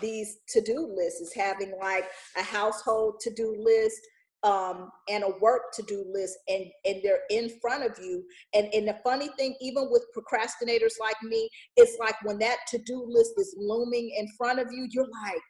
[0.00, 2.04] these to-do lists is having like
[2.36, 4.00] a household to-do list
[4.42, 8.24] um, and a work to-do list and and they're in front of you.
[8.54, 13.04] And and the funny thing even with procrastinators like me it's like when that to-do
[13.08, 15.42] list is looming in front of you you're like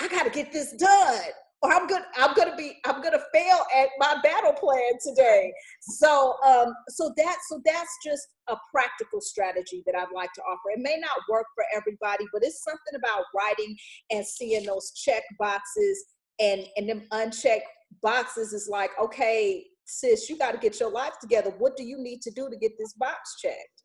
[0.00, 1.30] i got to get this done
[1.62, 5.52] or i'm good i'm gonna be i'm gonna fail at my battle plan today.
[5.80, 10.70] So um so that so that's just a practical strategy that i'd like to offer.
[10.70, 13.76] It may not work for everybody but it's something about writing
[14.10, 16.04] and seeing those check boxes
[16.40, 17.66] and and them unchecked
[18.02, 21.52] boxes is like, okay, sis, you got to get your life together.
[21.58, 23.82] What do you need to do to get this box checked?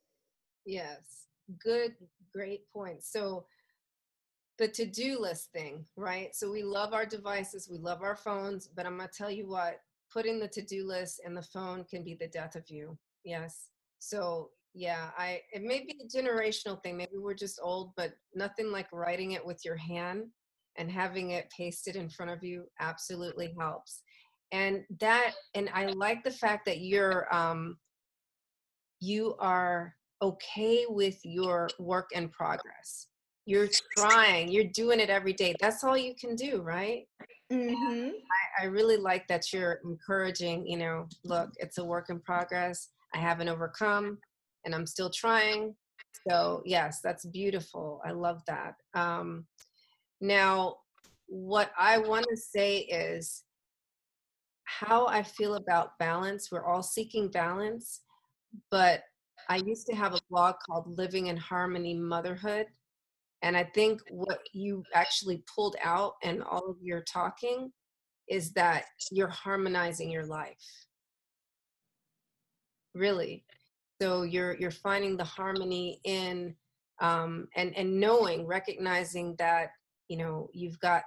[0.66, 1.28] Yes,
[1.64, 1.94] good,
[2.34, 3.04] great point.
[3.04, 3.46] So,
[4.58, 6.34] the to do list thing, right?
[6.34, 9.48] So, we love our devices, we love our phones, but I'm going to tell you
[9.48, 9.80] what,
[10.12, 12.98] putting the to do list in the phone can be the death of you.
[13.24, 13.70] Yes.
[14.00, 16.98] So, yeah, I it may be a generational thing.
[16.98, 20.26] Maybe we're just old, but nothing like writing it with your hand
[20.78, 24.02] and having it pasted in front of you absolutely helps.
[24.52, 27.78] And that and i like the fact that you're um
[29.02, 33.08] you are okay with your work in progress.
[33.46, 35.56] You're trying you're doing it every day.
[35.60, 37.04] That's all you can do right?
[37.52, 38.10] Mm-hmm.
[38.60, 42.90] I, I really like that you're encouraging you know look it's a work in progress.
[43.14, 44.18] I haven't overcome
[44.64, 45.76] and i'm still trying.
[46.30, 48.02] So yes that's beautiful.
[48.06, 48.76] I love that.
[48.94, 49.46] Um
[50.22, 50.78] now,
[51.28, 53.44] what I want to say is
[54.66, 56.52] how I feel about balance.
[56.52, 58.02] We're all seeking balance,
[58.72, 59.04] but
[59.50, 62.68] I used to have a blog called Living in Harmony Motherhood.
[63.42, 67.72] And I think what you actually pulled out and all of your talking
[68.28, 70.88] is that you're harmonizing your life.
[72.96, 73.46] Really.
[74.02, 76.56] So you're you're finding the harmony in
[77.02, 79.70] um, and and knowing, recognizing that
[80.08, 81.04] you know you've got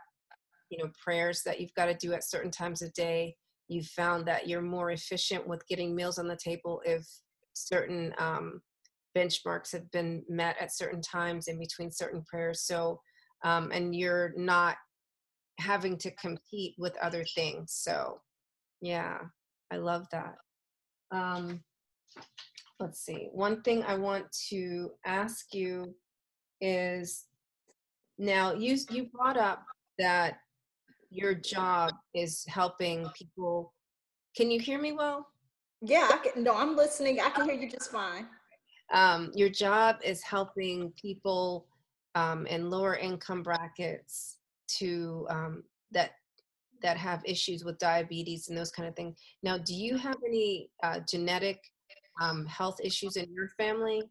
[0.70, 3.34] you know prayers that you've got to do at certain times of day.
[3.68, 7.06] You've found that you're more efficient with getting meals on the table if
[7.52, 8.60] certain um,
[9.16, 12.62] benchmarks have been met at certain times in between certain prayers.
[12.62, 13.00] So
[13.44, 14.76] um, and you're not
[15.58, 17.72] having to compete with other things.
[17.74, 18.20] So
[18.80, 19.18] yeah
[19.70, 20.36] i love that.
[21.10, 21.62] Um,
[22.80, 23.28] let's see.
[23.32, 25.94] One thing i want to ask you
[26.60, 27.24] is
[28.18, 29.64] now, you you brought up
[29.98, 30.38] that
[31.10, 33.72] your job is helping people.
[34.36, 35.26] Can you hear me well?
[35.80, 36.42] Yeah, I can.
[36.42, 37.20] No, I'm listening.
[37.20, 38.26] I can hear you just fine.
[38.92, 41.66] Um, your job is helping people
[42.14, 44.38] um, in lower income brackets
[44.78, 46.12] to um, that
[46.82, 49.16] that have issues with diabetes and those kind of things.
[49.42, 51.60] Now, do you have any uh, genetic
[52.20, 54.02] um, health issues in your family?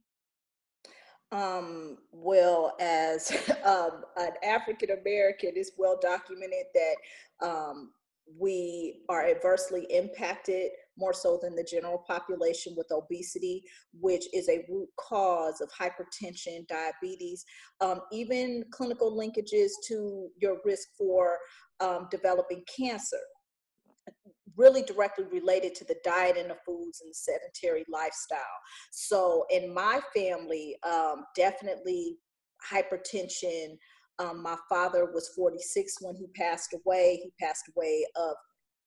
[1.31, 3.31] Um, well, as
[3.65, 7.91] um, an African American, it's well documented that um,
[8.39, 13.63] we are adversely impacted more so than the general population with obesity,
[13.93, 17.45] which is a root cause of hypertension, diabetes,
[17.81, 21.37] um, even clinical linkages to your risk for
[21.79, 23.19] um, developing cancer
[24.57, 28.39] really directly related to the diet and the foods and the sedentary lifestyle.
[28.91, 32.17] So in my family, um, definitely
[32.71, 33.77] hypertension.
[34.19, 37.19] Um, my father was 46 when he passed away.
[37.23, 38.35] He passed away of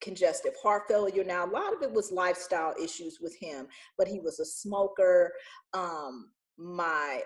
[0.03, 1.25] congestive heart failure.
[1.25, 5.33] Now, a lot of it was lifestyle issues with him, but he was a smoker.
[5.73, 7.21] Um, my,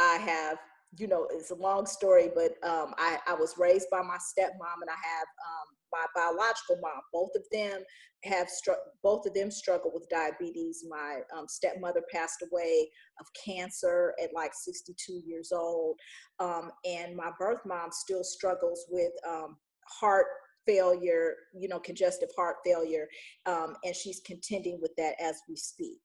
[0.00, 0.58] I have
[0.96, 4.80] you know, it's a long story, but um, I, I was raised by my stepmom
[4.80, 7.00] and I have um, my biological mom.
[7.12, 7.82] Both of them
[8.24, 8.78] have struck.
[9.02, 10.84] Both of them struggle with diabetes.
[10.88, 12.88] My um, stepmother passed away
[13.20, 15.96] of cancer at like 62 years old,
[16.40, 19.56] um, and my birth mom still struggles with um,
[20.00, 20.26] heart
[20.66, 21.34] failure.
[21.54, 23.08] You know, congestive heart failure,
[23.46, 26.00] um, and she's contending with that as we speak.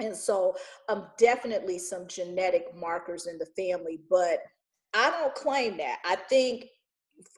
[0.00, 0.56] And so,
[0.88, 4.40] um, definitely some genetic markers in the family, but
[4.94, 5.98] I don't claim that.
[6.04, 6.66] I think,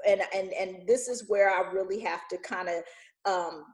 [0.06, 2.82] and and and this is where I really have to kind of
[3.30, 3.64] um,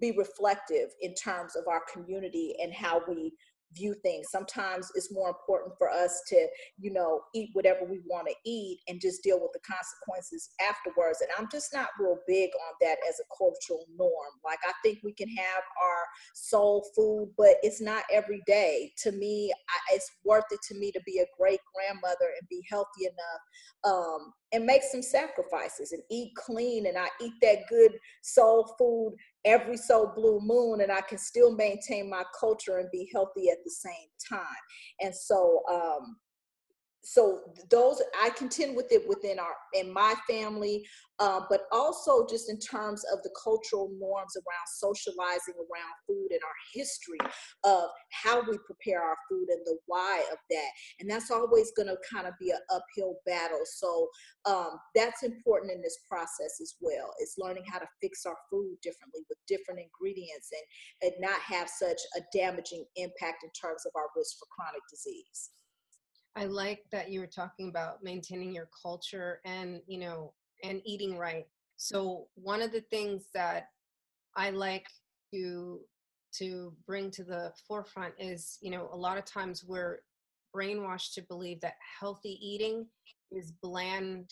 [0.00, 3.32] be reflective in terms of our community and how we
[3.76, 4.28] view things.
[4.30, 6.46] Sometimes it's more important for us to,
[6.78, 11.20] you know, eat whatever we want to eat and just deal with the consequences afterwards.
[11.20, 14.32] And I'm just not real big on that as a cultural norm.
[14.44, 16.02] Like, I think we can have our
[16.34, 18.92] soul food, but it's not every day.
[19.04, 22.62] To me, I, it's worth it to me to be a great grandmother and be
[22.68, 27.92] healthy enough um, and make some sacrifices and eat clean and I eat that good
[28.22, 29.14] soul food
[29.46, 33.58] every so blue moon and I can still maintain my culture and be healthy at
[33.64, 34.62] the same time.
[35.00, 36.16] And so um
[37.06, 37.40] so
[37.70, 40.84] those i contend with it within our in my family
[41.18, 46.40] uh, but also just in terms of the cultural norms around socializing around food and
[46.44, 47.18] our history
[47.64, 50.70] of how we prepare our food and the why of that.
[51.00, 53.64] And that's always going to kind of be an uphill battle.
[53.64, 54.08] So
[54.44, 58.76] um, that's important in this process as well it's learning how to fix our food
[58.82, 63.92] differently with different ingredients and, and not have such a damaging impact in terms of
[63.96, 65.50] our risk for chronic disease
[66.36, 71.16] I like that you were talking about maintaining your culture and, you know, and eating
[71.16, 71.46] right.
[71.76, 73.68] So one of the things that
[74.36, 74.86] I like
[75.32, 75.80] to
[76.38, 80.00] to bring to the forefront is, you know, a lot of times we're
[80.54, 82.86] brainwashed to believe that healthy eating
[83.32, 84.28] is bland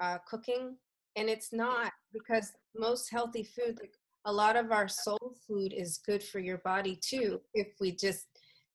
[0.00, 0.76] uh, cooking,
[1.16, 3.94] and it's not because most healthy food, like
[4.24, 8.26] a lot of our soul food, is good for your body too if we just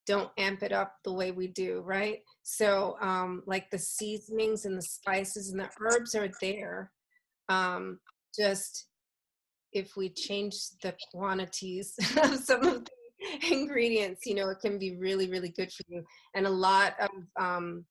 [0.05, 2.19] don't amp it up the way we do, right?
[2.43, 6.91] So, um, like the seasonings and the spices and the herbs are there.
[7.49, 7.99] Um,
[8.37, 8.87] just
[9.73, 11.93] if we change the quantities
[12.23, 16.03] of some of the ingredients, you know, it can be really, really good for you.
[16.33, 17.85] And a lot of, um,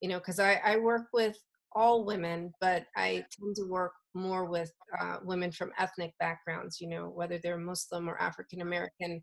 [0.00, 1.36] you know, because I, I work with
[1.72, 6.88] all women, but I tend to work more with uh, women from ethnic backgrounds, you
[6.88, 9.22] know, whether they're Muslim or African American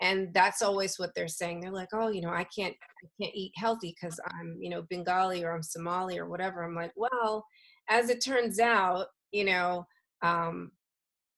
[0.00, 1.60] and that's always what they're saying.
[1.60, 4.82] They're like oh you know i can't i can't eat healthy because i'm you know
[4.88, 6.62] bengali or i'm somali or whatever.
[6.62, 7.44] I'm like well
[7.88, 9.86] as it turns out you know
[10.22, 10.72] um,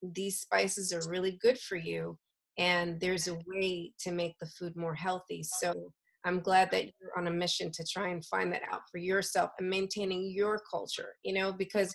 [0.03, 2.19] these spices are really good for you
[2.59, 5.43] and there's a way to make the food more healthy.
[5.43, 5.93] So
[6.25, 9.51] i'm glad that you're on a mission to try and find that out for yourself
[9.59, 11.95] and maintaining your culture you know because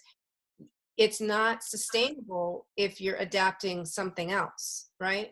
[0.98, 5.32] it's not sustainable if you're adapting something else right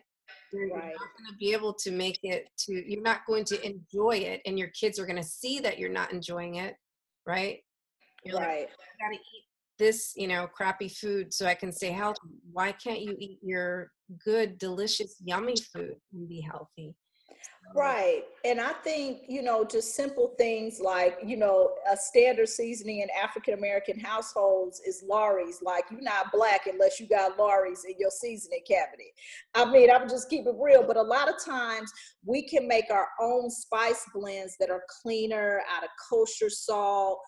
[0.54, 0.84] you're right.
[0.84, 4.40] not going to be able to make it to you're not going to enjoy it
[4.46, 6.76] and your kids are going to see that you're not enjoying it
[7.26, 7.58] right?
[8.24, 8.60] You're right.
[8.60, 9.44] Like, i gotta eat
[9.76, 12.20] this you know crappy food so i can stay healthy.
[12.52, 13.90] Why can't you eat your
[14.24, 16.94] good delicious yummy food and be healthy
[17.74, 18.22] Right.
[18.44, 23.08] And I think, you know, just simple things like, you know, a standard seasoning in
[23.10, 25.60] African American households is Lawry's.
[25.60, 29.08] Like, you're not black unless you got Lawry's in your seasoning cabinet.
[29.54, 30.84] I mean, I'm just keep it real.
[30.86, 31.92] But a lot of times
[32.24, 37.18] we can make our own spice blends that are cleaner out of kosher salt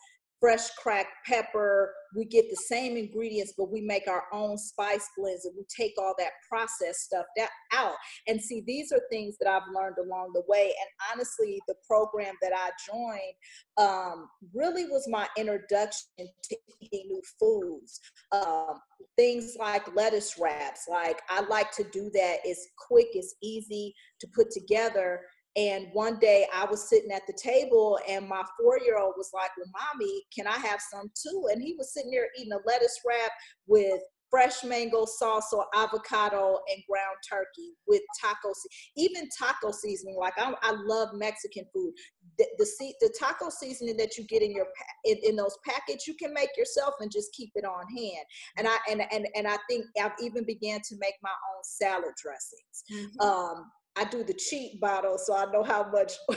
[0.41, 1.93] fresh cracked pepper.
[2.17, 5.93] We get the same ingredients, but we make our own spice blends and we take
[5.99, 7.95] all that processed stuff that out.
[8.27, 10.67] And see, these are things that I've learned along the way.
[10.67, 13.35] And honestly, the program that I joined
[13.79, 18.01] um, really was my introduction to eating new foods.
[18.33, 18.81] Um,
[19.17, 22.37] things like lettuce wraps, like I like to do that.
[22.45, 25.21] It's quick, it's easy to put together
[25.57, 29.31] and one day I was sitting at the table and my four year old was
[29.33, 31.49] like, Well, mommy, can I have some too?
[31.51, 33.33] And he was sitting there eating a lettuce wrap
[33.67, 34.01] with
[34.31, 38.53] fresh mango sauce or avocado and ground turkey with taco,
[38.97, 40.17] even taco seasoning.
[40.19, 41.93] Like I, I love Mexican food.
[42.39, 44.67] The, the, the taco seasoning that you get in your
[45.05, 48.27] in, in those packets, you can make yourself and just keep it on hand.
[48.59, 52.13] And I and and and I think I've even began to make my own salad
[52.23, 52.85] dressings.
[52.93, 53.21] Mm-hmm.
[53.21, 56.13] Um, I do the cheap bottle, so I know how much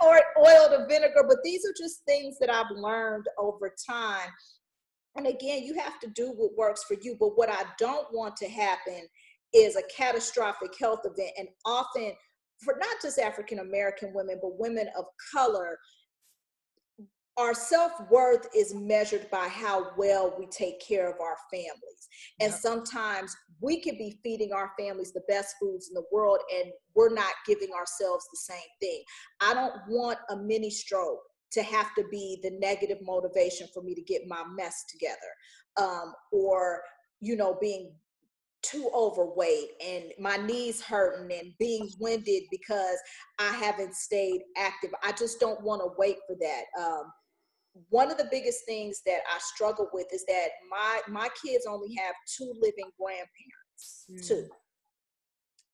[0.00, 1.24] or oil to vinegar.
[1.26, 4.28] But these are just things that I've learned over time.
[5.16, 7.16] And again, you have to do what works for you.
[7.18, 9.02] But what I don't want to happen
[9.52, 11.32] is a catastrophic health event.
[11.36, 12.12] And often,
[12.60, 15.78] for not just African American women, but women of color,
[17.40, 23.34] our self-worth is measured by how well we take care of our families and sometimes
[23.62, 27.32] we could be feeding our families the best foods in the world and we're not
[27.46, 29.02] giving ourselves the same thing
[29.40, 31.20] i don't want a mini stroke
[31.50, 35.16] to have to be the negative motivation for me to get my mess together
[35.78, 36.82] um, or
[37.20, 37.90] you know being
[38.62, 42.98] too overweight and my knees hurting and being winded because
[43.38, 44.90] I haven't stayed active.
[45.02, 46.64] I just don't want to wait for that.
[46.78, 47.10] Um,
[47.88, 51.94] one of the biggest things that I struggle with is that my my kids only
[51.96, 54.26] have two living grandparents, mm.
[54.26, 54.48] two.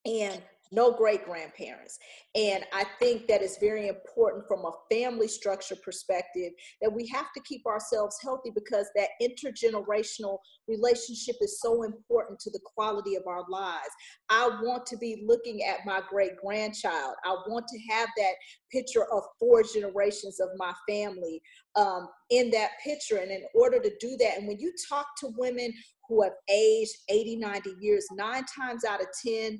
[0.04, 0.40] And
[0.72, 1.98] no great grandparents.
[2.34, 6.52] And I think that it's very important from a family structure perspective
[6.82, 10.38] that we have to keep ourselves healthy because that intergenerational
[10.68, 13.90] relationship is so important to the quality of our lives.
[14.28, 17.14] I want to be looking at my great grandchild.
[17.24, 18.34] I want to have that
[18.72, 21.40] picture of four generations of my family
[21.76, 23.18] um, in that picture.
[23.18, 25.72] And in order to do that, and when you talk to women
[26.08, 29.58] who have aged 80, 90 years, nine times out of 10,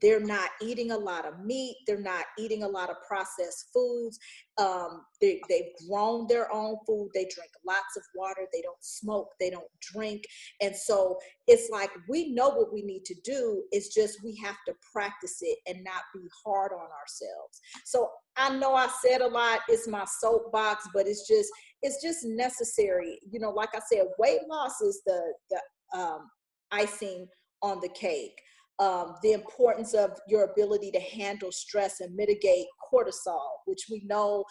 [0.00, 4.18] they're not eating a lot of meat they're not eating a lot of processed foods
[4.56, 9.28] um, they, they've grown their own food they drink lots of water they don't smoke
[9.40, 10.22] they don't drink.
[10.60, 14.56] And so it's like we know what we need to do it's just we have
[14.66, 17.60] to practice it and not be hard on ourselves.
[17.84, 21.48] So i know i said a lot it's my soapbox but it's just
[21.82, 26.28] it's just necessary you know like i said weight loss is the the um,
[26.72, 27.28] icing
[27.62, 28.40] on the cake
[28.78, 34.44] um, the importance of your ability to handle stress and mitigate cortisol, which we know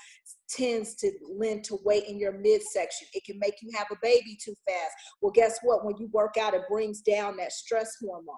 [0.49, 3.07] tends to lend to weight in your midsection.
[3.13, 4.93] It can make you have a baby too fast.
[5.21, 5.85] Well, guess what?
[5.85, 8.37] When you work out, it brings down that stress hormone.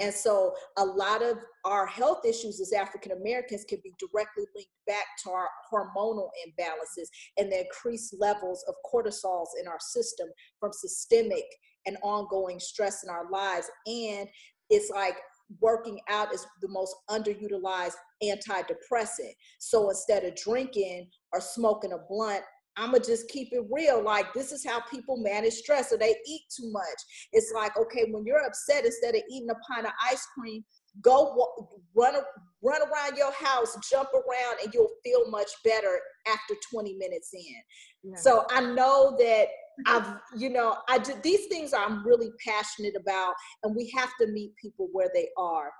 [0.00, 4.72] And so a lot of our health issues as African Americans can be directly linked
[4.86, 7.06] back to our hormonal imbalances
[7.38, 10.28] and the increased levels of cortisols in our system
[10.58, 11.44] from systemic
[11.86, 14.28] and ongoing stress in our lives and
[14.74, 15.16] it's like
[15.60, 19.32] working out is the most underutilized antidepressant.
[19.58, 22.42] So instead of drinking or smoking a blunt,
[22.76, 24.02] I'ma just keep it real.
[24.02, 27.28] Like this is how people manage stress, or they eat too much.
[27.32, 30.64] It's like okay, when you're upset, instead of eating a pint of ice cream,
[31.02, 31.54] go
[31.94, 32.14] run
[32.62, 38.10] run around your house, jump around, and you'll feel much better after 20 minutes in.
[38.10, 38.16] Yeah.
[38.16, 39.48] So I know that
[39.86, 44.28] I've, you know, I do these things I'm really passionate about, and we have to
[44.28, 45.70] meet people where they are.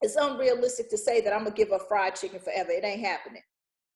[0.00, 2.70] It's unrealistic to say that I'm gonna give up fried chicken forever.
[2.70, 3.42] It ain't happening.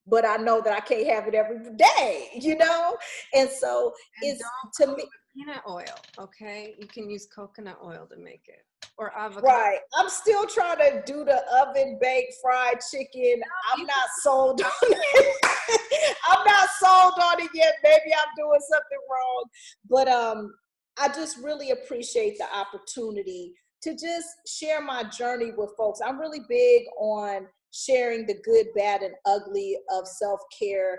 [0.06, 2.96] But I know that I can't have it every day, you know?
[3.34, 3.92] And so
[4.22, 4.42] and it's
[4.80, 5.84] to me peanut oil,
[6.18, 6.74] okay?
[6.78, 8.64] You can use coconut oil to make it
[8.98, 9.46] or avocado.
[9.46, 9.78] Right.
[9.98, 13.40] I'm still trying to do the oven baked fried chicken.
[13.40, 15.36] No, I'm not sold on it.
[16.28, 17.74] I'm not sold on it yet.
[17.82, 19.44] Maybe I'm doing something wrong.
[19.88, 20.54] But um
[20.98, 26.00] I just really appreciate the opportunity to just share my journey with folks.
[26.04, 30.98] I'm really big on sharing the good, bad, and ugly of self care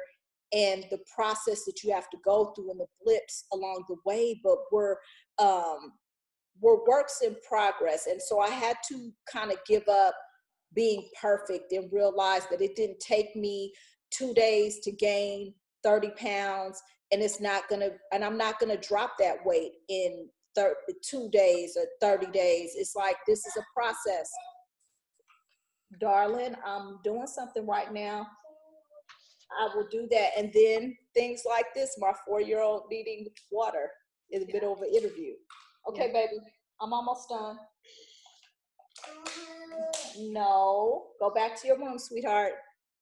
[0.51, 4.39] and the process that you have to go through and the blips along the way.
[4.43, 4.97] But we're
[5.39, 5.93] um,
[6.61, 8.07] we're works in progress.
[8.07, 10.15] And so I had to kind of give up
[10.76, 13.74] being perfect and realize that it didn't take me
[14.11, 15.53] two days to gain
[15.84, 20.74] 30 pounds and it's not gonna and i'm not gonna drop that weight in 30,
[21.03, 24.30] two days or 30 days it's like this is a process
[26.00, 28.28] darling i'm doing something right now
[29.60, 33.89] i will do that and then things like this my four-year-old needing water
[34.32, 35.34] in a bit of an interview
[35.89, 36.14] Okay, yeah.
[36.14, 36.39] baby,
[36.82, 37.58] I'm almost done.
[40.18, 42.54] No, go back to your room, sweetheart.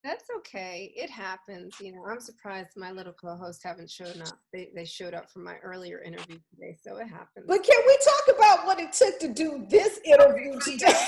[0.04, 0.92] That's okay.
[0.96, 1.76] It happens.
[1.80, 4.40] You know, I'm surprised my little co-hosts haven't shown up.
[4.52, 7.46] They they showed up for my earlier interview today, so it happens.
[7.48, 11.06] But can we talk about what it took to do this interview today?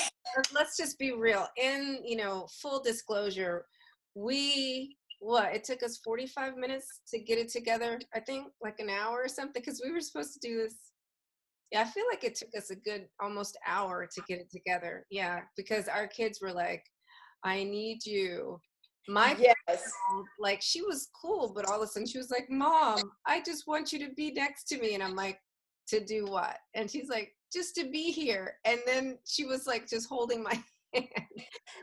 [0.54, 1.48] Let's just be real.
[1.58, 3.66] In you know, full disclosure,
[4.14, 8.00] we what it took us 45 minutes to get it together.
[8.14, 10.76] I think like an hour or something because we were supposed to do this
[11.74, 15.08] yeah, I feel like it took us a good almost hour to get it together.
[15.10, 16.84] Yeah, because our kids were like,
[17.44, 18.60] I need you.
[19.08, 19.92] My yes.
[20.40, 23.68] like she was cool, but all of a sudden she was like, Mom, I just
[23.68, 24.94] want you to be next to me.
[24.94, 25.40] And I'm like,
[25.88, 26.58] to do what?
[26.76, 28.56] And she's like, just to be here.
[28.66, 30.54] And then she was like just holding my
[30.94, 31.08] hand.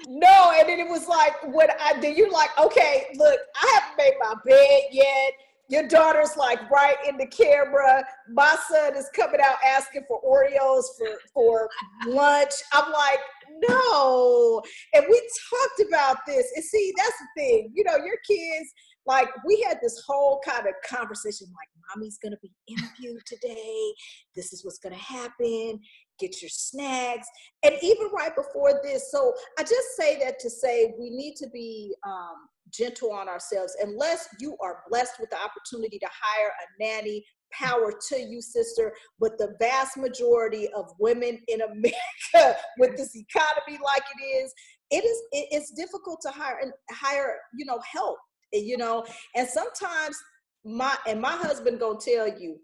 [0.08, 3.98] No, and then it was like when I did you like, okay, look, I haven't
[3.98, 5.32] made my bed yet
[5.70, 8.04] your daughter's like right in the camera.
[8.28, 11.68] My son is coming out asking for Oreos for, for
[12.06, 12.50] lunch.
[12.72, 13.20] I'm like,
[13.68, 14.62] no.
[14.94, 16.46] And we talked about this.
[16.54, 17.72] And see, that's the thing.
[17.74, 18.70] You know, your kids,
[19.06, 23.92] like, we had this whole kind of conversation like, mommy's going to be interviewed today.
[24.36, 25.80] This is what's going to happen.
[26.18, 27.26] Get your snacks.
[27.62, 29.10] And even right before this.
[29.10, 32.36] So I just say that to say we need to be um,
[32.72, 37.92] gentle on ourselves unless you are blessed with the opportunity to hire a nanny power
[38.08, 44.02] to you sister but the vast majority of women in america with this economy like
[44.18, 44.52] it is
[44.90, 48.16] it is it's difficult to hire and hire you know help
[48.52, 49.04] you know
[49.36, 50.16] and sometimes
[50.64, 52.56] my and my husband gonna tell you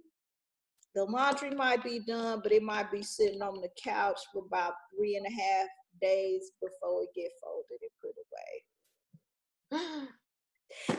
[0.95, 4.73] the laundry might be done but it might be sitting on the couch for about
[4.95, 5.69] three and a half
[6.01, 10.09] days before it get folded and put away.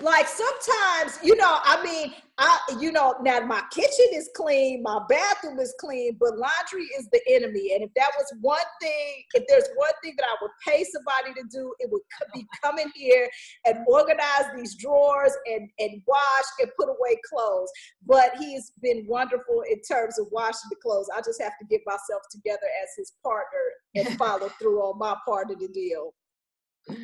[0.02, 5.00] like sometimes you know i mean i you know now my kitchen is clean my
[5.10, 7.74] bathroom is clean but laundry is the enemy.
[7.74, 11.34] And if that was one thing if there's one thing that i would pay somebody
[11.40, 12.02] to do it would
[12.34, 13.30] be coming here
[13.66, 17.72] and organize these drawers and and wash and put away clothes.
[18.06, 21.10] But he's been wonderful in terms of washing the clothes.
[21.16, 23.66] I just have to get myself together as his partner
[23.96, 26.14] and follow through on my part of the deal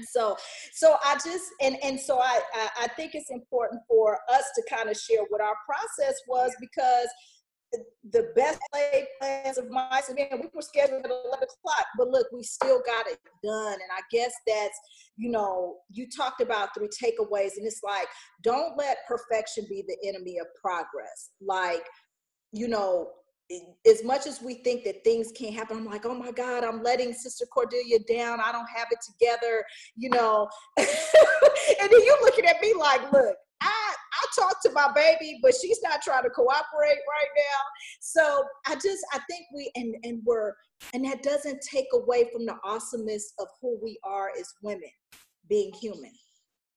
[0.09, 0.35] so
[0.73, 4.75] so i just and and so I, I i think it's important for us to
[4.75, 7.07] kind of share what our process was because
[8.11, 12.09] the best laid plans of mice and man, we were scheduled at 11 o'clock, but
[12.09, 13.73] look, we still got it done.
[13.73, 14.77] And I guess that's,
[15.17, 18.07] you know, you talked about three takeaways, and it's like,
[18.43, 21.31] don't let perfection be the enemy of progress.
[21.41, 21.83] Like,
[22.51, 23.09] you know,
[23.87, 26.83] as much as we think that things can't happen, I'm like, oh my God, I'm
[26.83, 28.39] letting Sister Cordelia down.
[28.39, 29.63] I don't have it together,
[29.95, 30.47] you know.
[30.77, 35.53] and then you're looking at me like, look, I I talk to my baby, but
[35.59, 37.59] she's not trying to cooperate right now.
[38.01, 40.53] So I just I think we and and we're
[40.93, 44.89] and that doesn't take away from the awesomeness of who we are as women,
[45.49, 46.11] being human.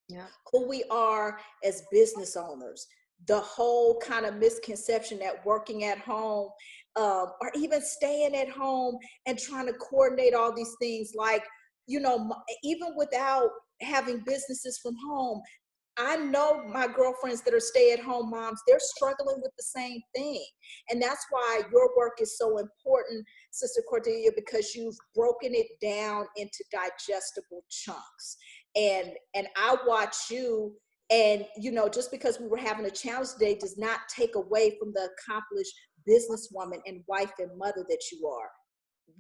[0.09, 0.27] Yeah.
[0.53, 2.87] Who we are as business owners,
[3.27, 6.49] the whole kind of misconception that working at home
[6.97, 8.97] um, or even staying at home
[9.27, 11.43] and trying to coordinate all these things like
[11.87, 12.31] you know
[12.63, 13.51] even without
[13.81, 15.41] having businesses from home
[15.99, 20.01] I know my girlfriends that are stay at home moms, they're struggling with the same
[20.15, 20.45] thing.
[20.91, 26.27] And that's why your work is so important, Sister Cordelia, because you've broken it down
[26.37, 28.37] into digestible chunks.
[28.75, 30.75] And and I watch you
[31.11, 34.77] and, you know, just because we were having a challenge today does not take away
[34.79, 35.73] from the accomplished
[36.09, 38.51] businesswoman and wife and mother that you are.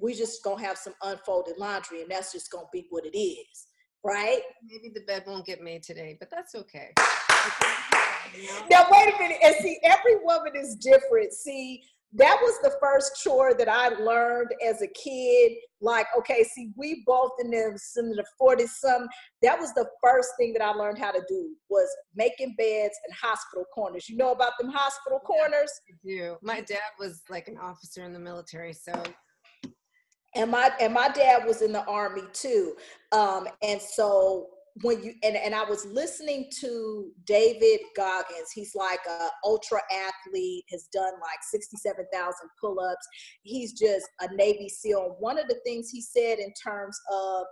[0.00, 3.68] We just gonna have some unfolded laundry, and that's just gonna be what it is,
[4.04, 4.40] right?
[4.64, 6.90] Maybe the bed won't get made today, but that's okay.
[8.70, 11.32] now wait a minute, and see, every woman is different.
[11.32, 11.82] See,
[12.16, 15.52] that was the first chore that I learned as a kid.
[15.80, 19.06] Like, okay, see, we both in the, in the 40s, some,
[19.42, 23.14] that was the first thing that I learned how to do was making beds and
[23.14, 24.08] hospital corners.
[24.08, 25.70] You know about them hospital corners?
[26.04, 26.36] Yeah, I do.
[26.42, 29.02] My dad was like an officer in the military, so
[30.34, 32.74] and my and my dad was in the army too
[33.12, 34.48] um, and so
[34.82, 40.64] when you and, and I was listening to David Goggins, he's like a ultra athlete,
[40.70, 43.06] has done like 67,000 pull-ups.
[43.42, 45.16] He's just a Navy SEAL.
[45.18, 47.44] One of the things he said in terms of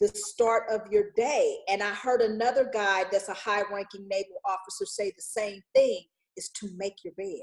[0.00, 4.86] the start of your day, and I heard another guy that's a high-ranking naval officer
[4.86, 6.02] say the same thing,
[6.36, 7.40] is to make your bed.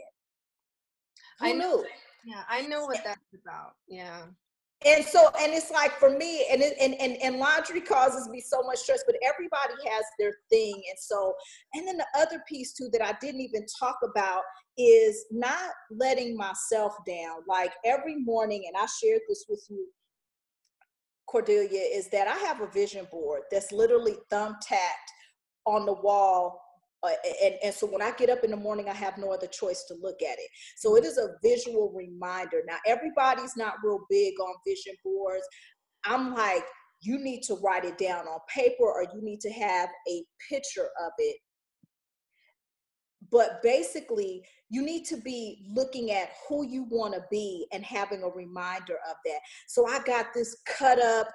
[1.39, 1.75] Who I know.
[1.77, 1.85] Knew?
[2.25, 3.73] Yeah, I know what that's about.
[3.89, 4.27] Yeah
[4.85, 8.39] and so and it's like for me and, it, and and and laundry causes me
[8.39, 10.75] so much stress but everybody has their thing.
[10.75, 11.33] And so
[11.73, 14.43] and then the other piece too that i didn't even talk about
[14.77, 17.39] is not letting myself down.
[17.47, 19.87] Like every morning and i shared this with you
[21.27, 25.09] cordelia is that i have a vision board that's literally thumbtacked
[25.65, 26.64] on the wall
[27.05, 29.47] uh, and, and so when I get up in the morning, I have no other
[29.47, 30.49] choice to look at it.
[30.77, 32.61] So it is a visual reminder.
[32.67, 35.45] Now, everybody's not real big on vision boards.
[36.05, 36.63] I'm like,
[37.01, 40.89] you need to write it down on paper or you need to have a picture
[41.05, 41.37] of it.
[43.31, 48.23] But basically, you need to be looking at who you want to be and having
[48.23, 49.39] a reminder of that.
[49.67, 51.27] So I got this cut up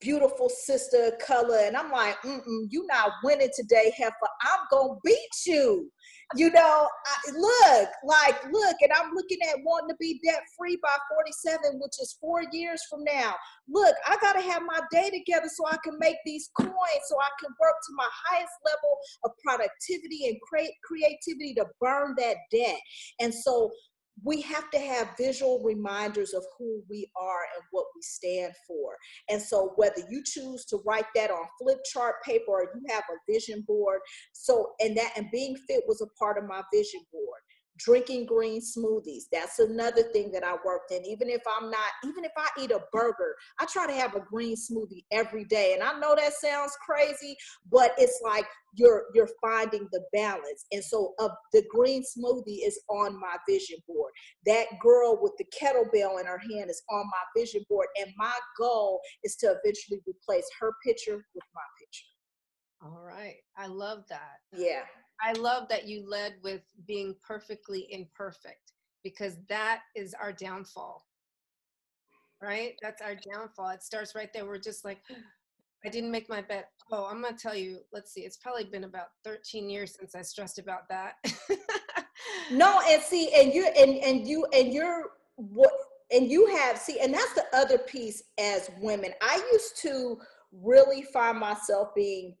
[0.00, 1.58] beautiful sister color.
[1.64, 4.14] And I'm like, mm you not winning today, heifer.
[4.42, 5.90] I'm gonna beat you.
[6.34, 10.76] You know, I, look, like, look, and I'm looking at wanting to be debt free
[10.82, 13.34] by 47, which is four years from now.
[13.68, 16.74] Look, I gotta have my day together so I can make these coins,
[17.08, 22.16] so I can work to my highest level of productivity and create creativity to burn
[22.18, 22.80] that debt.
[23.20, 23.70] And so
[24.22, 28.96] we have to have visual reminders of who we are and what we stand for.
[29.28, 33.04] And so, whether you choose to write that on flip chart paper or you have
[33.10, 34.00] a vision board,
[34.32, 37.40] so and that and being fit was a part of my vision board
[37.78, 39.24] drinking green smoothies.
[39.32, 41.04] That's another thing that I worked in.
[41.04, 44.20] Even if I'm not, even if I eat a burger, I try to have a
[44.20, 45.74] green smoothie every day.
[45.74, 47.36] And I know that sounds crazy,
[47.70, 50.66] but it's like you're you're finding the balance.
[50.72, 54.12] And so uh, the green smoothie is on my vision board.
[54.46, 57.88] That girl with the kettlebell in her hand is on my vision board.
[58.00, 62.06] And my goal is to eventually replace her picture with my picture.
[62.82, 63.36] All right.
[63.56, 64.36] I love that.
[64.52, 64.82] Yeah.
[65.22, 71.04] I love that you led with being perfectly imperfect because that is our downfall.
[72.42, 72.74] right?
[72.82, 73.70] That's our downfall.
[73.70, 74.46] It starts right there.
[74.46, 74.98] We're just like,
[75.84, 76.64] I didn't make my bed.
[76.90, 77.80] Oh, I'm gonna tell you.
[77.92, 78.22] Let's see.
[78.22, 81.14] It's probably been about 13 years since I stressed about that.
[82.52, 85.70] no, and see, and you and and you and you're what
[86.12, 89.12] and you have see, and that's the other piece as women.
[89.22, 90.18] I used to
[90.52, 92.34] really find myself being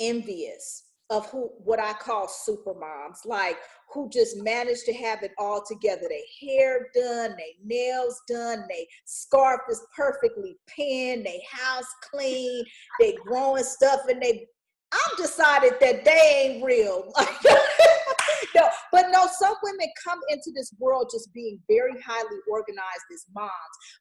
[0.00, 3.56] envious of who what I call super moms, like
[3.92, 6.02] who just manage to have it all together.
[6.08, 12.64] Their hair done, their nails done, their scarf is perfectly pinned, their house clean,
[12.98, 14.46] they growing stuff and they
[14.92, 17.12] I'm decided that they ain't real.
[18.54, 23.24] no, but no, some women come into this world just being very highly organized as
[23.34, 23.50] moms,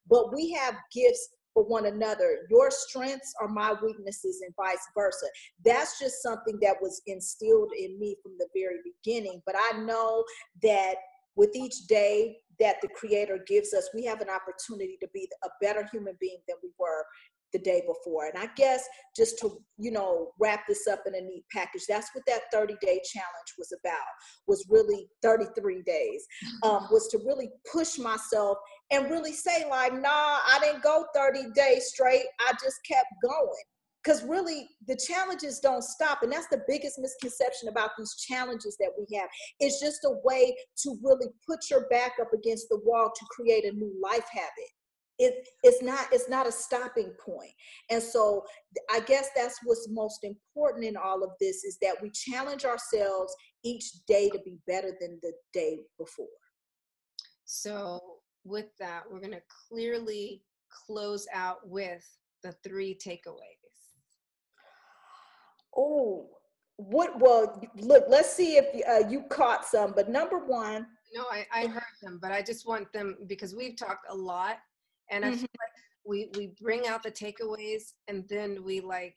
[0.07, 2.39] but we have gifts for one another.
[2.49, 5.25] Your strengths are my weaknesses, and vice versa.
[5.65, 9.41] That's just something that was instilled in me from the very beginning.
[9.45, 10.23] But I know
[10.61, 10.95] that
[11.35, 15.49] with each day that the Creator gives us, we have an opportunity to be a
[15.61, 17.03] better human being than we were
[17.53, 18.25] the day before.
[18.25, 18.83] And I guess
[19.15, 22.73] just to, you know, wrap this up in a neat package, that's what that 30
[22.81, 23.95] day challenge was about,
[24.47, 26.25] was really 33 days,
[26.63, 28.57] um, was to really push myself
[28.91, 32.25] and really say, like, nah, I didn't go 30 days straight.
[32.39, 33.63] I just kept going.
[34.03, 36.23] Because really, the challenges don't stop.
[36.23, 39.29] And that's the biggest misconception about these challenges that we have.
[39.61, 43.63] It's just a way to really put your back up against the wall to create
[43.63, 44.69] a new life habit
[45.19, 47.51] it, it's not it's not a stopping point
[47.89, 48.43] and so
[48.91, 53.35] i guess that's what's most important in all of this is that we challenge ourselves
[53.63, 56.25] each day to be better than the day before
[57.45, 57.99] so
[58.43, 60.41] with that we're going to clearly
[60.85, 62.05] close out with
[62.43, 63.37] the three takeaways
[65.77, 66.27] oh
[66.77, 71.45] what well look let's see if uh, you caught some but number one no I,
[71.53, 74.57] I heard them but i just want them because we've talked a lot
[75.11, 75.33] and mm-hmm.
[75.33, 75.73] I feel like
[76.05, 79.15] we we bring out the takeaways and then we like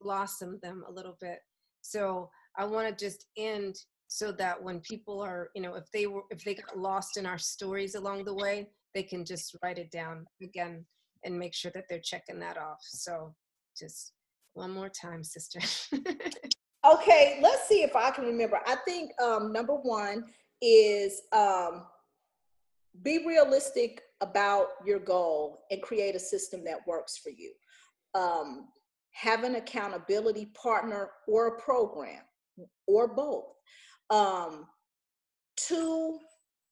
[0.00, 1.40] blossom them a little bit.
[1.82, 3.76] So I want to just end
[4.08, 7.26] so that when people are, you know, if they were if they got lost in
[7.26, 10.84] our stories along the way, they can just write it down again
[11.24, 12.78] and make sure that they're checking that off.
[12.80, 13.34] So
[13.78, 14.12] just
[14.54, 15.60] one more time, sister.
[16.90, 18.60] okay, let's see if I can remember.
[18.66, 20.24] I think um, number one
[20.62, 21.84] is um,
[23.02, 27.52] be realistic about your goal and create a system that works for you.
[28.14, 28.68] Um,
[29.12, 32.22] have an accountability partner or a program
[32.86, 33.44] or both.
[34.10, 34.66] Um,
[35.56, 36.18] two,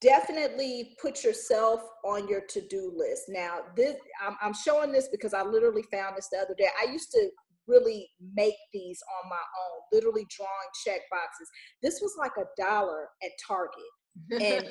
[0.00, 3.24] definitely put yourself on your to-do list.
[3.28, 6.68] Now, this I'm, I'm showing this because I literally found this the other day.
[6.80, 7.28] I used to
[7.66, 10.50] really make these on my own, literally drawing
[10.84, 11.48] check boxes.
[11.82, 14.40] This was like a dollar at Target.
[14.40, 14.68] And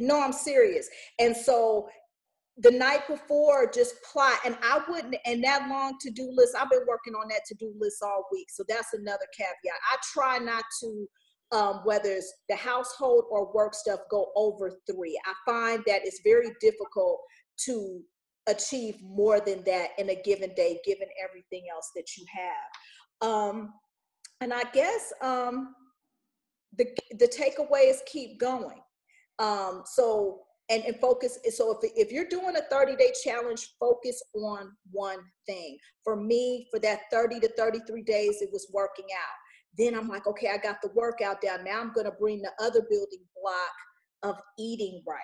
[0.06, 0.88] no, I'm serious.
[1.18, 1.88] And so
[2.58, 4.38] the night before, just plot.
[4.44, 7.54] And I wouldn't, and that long to do list, I've been working on that to
[7.54, 8.48] do list all week.
[8.50, 9.80] So that's another caveat.
[9.92, 11.08] I try not to,
[11.52, 15.20] um, whether it's the household or work stuff, go over three.
[15.24, 17.20] I find that it's very difficult
[17.66, 18.00] to
[18.46, 23.28] achieve more than that in a given day, given everything else that you have.
[23.28, 23.74] Um,
[24.40, 25.74] and I guess um,
[26.76, 26.86] the
[27.18, 28.80] the takeaway is keep going.
[29.38, 30.40] Um, so
[30.70, 31.38] and, and focus.
[31.50, 35.76] So if, if you're doing a 30 day challenge, focus on one thing.
[36.04, 39.36] For me, for that 30 to 33 days, it was working out.
[39.80, 41.64] Then I'm like, okay, I got the workout down.
[41.64, 45.18] Now I'm going to bring the other building block of eating right.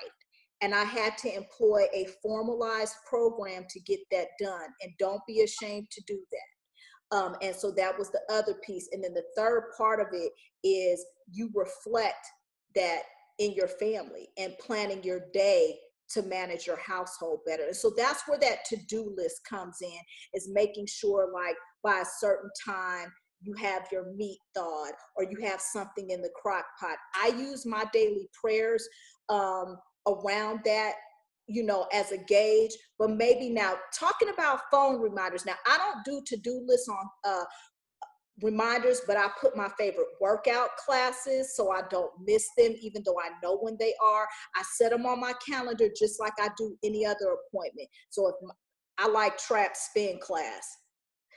[0.62, 4.68] And I had to employ a formalized program to get that done.
[4.80, 7.16] And don't be ashamed to do that.
[7.16, 8.88] Um, and so that was the other piece.
[8.92, 10.32] And then the third part of it
[10.64, 12.26] is you reflect
[12.74, 13.02] that
[13.38, 15.76] in your family and planning your day
[16.08, 17.64] to manage your household better.
[17.64, 19.98] And so that's where that to-do list comes in
[20.32, 25.38] is making sure like by a certain time you have your meat thawed or you
[25.46, 26.96] have something in the crock pot.
[27.14, 28.86] I use my daily prayers
[29.28, 29.76] um,
[30.06, 30.94] around that
[31.48, 36.04] you know as a gauge but maybe now talking about phone reminders now i don't
[36.04, 37.44] do to-do lists on uh,
[38.42, 43.18] reminders, but I put my favorite workout classes so I don't miss them, even though
[43.18, 44.26] I know when they are.
[44.54, 47.88] I set them on my calendar just like I do any other appointment.
[48.10, 48.34] So if
[48.98, 50.66] I like trap spin class.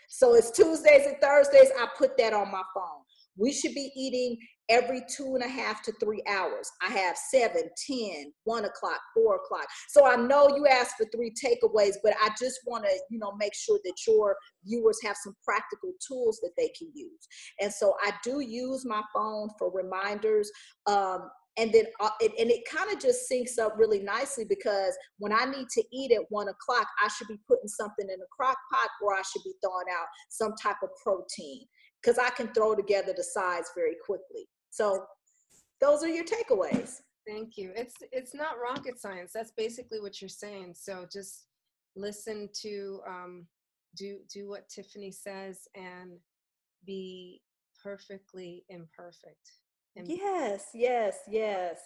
[0.09, 3.03] So it's Tuesdays and Thursdays, I put that on my phone.
[3.37, 4.37] We should be eating
[4.69, 6.69] every two and a half to three hours.
[6.81, 9.67] I have seven, ten, one o'clock, four o'clock.
[9.87, 13.33] So I know you asked for three takeaways, but I just want to, you know,
[13.37, 14.35] make sure that your
[14.65, 17.27] viewers have some practical tools that they can use.
[17.61, 20.51] And so I do use my phone for reminders.
[20.85, 21.29] Um,
[21.59, 25.33] and then uh, it, and it kind of just syncs up really nicely because when
[25.33, 28.57] I need to eat at one o'clock, I should be putting something in a crock
[28.71, 31.65] pot or I should be throwing out some type of protein
[32.01, 34.47] because I can throw together the sides very quickly.
[34.69, 35.03] So
[35.81, 37.01] those are your takeaways.
[37.27, 37.73] Thank you.
[37.75, 39.31] It's it's not rocket science.
[39.33, 40.75] That's basically what you're saying.
[40.75, 41.47] So just
[41.95, 43.47] listen to um,
[43.97, 46.11] do do what Tiffany says and
[46.85, 47.41] be
[47.83, 49.51] perfectly imperfect.
[49.95, 51.79] And yes, yes, yes.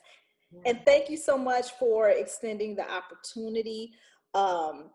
[0.52, 0.62] Yeah.
[0.66, 3.94] And thank you so much for extending the opportunity.
[4.34, 4.90] Um,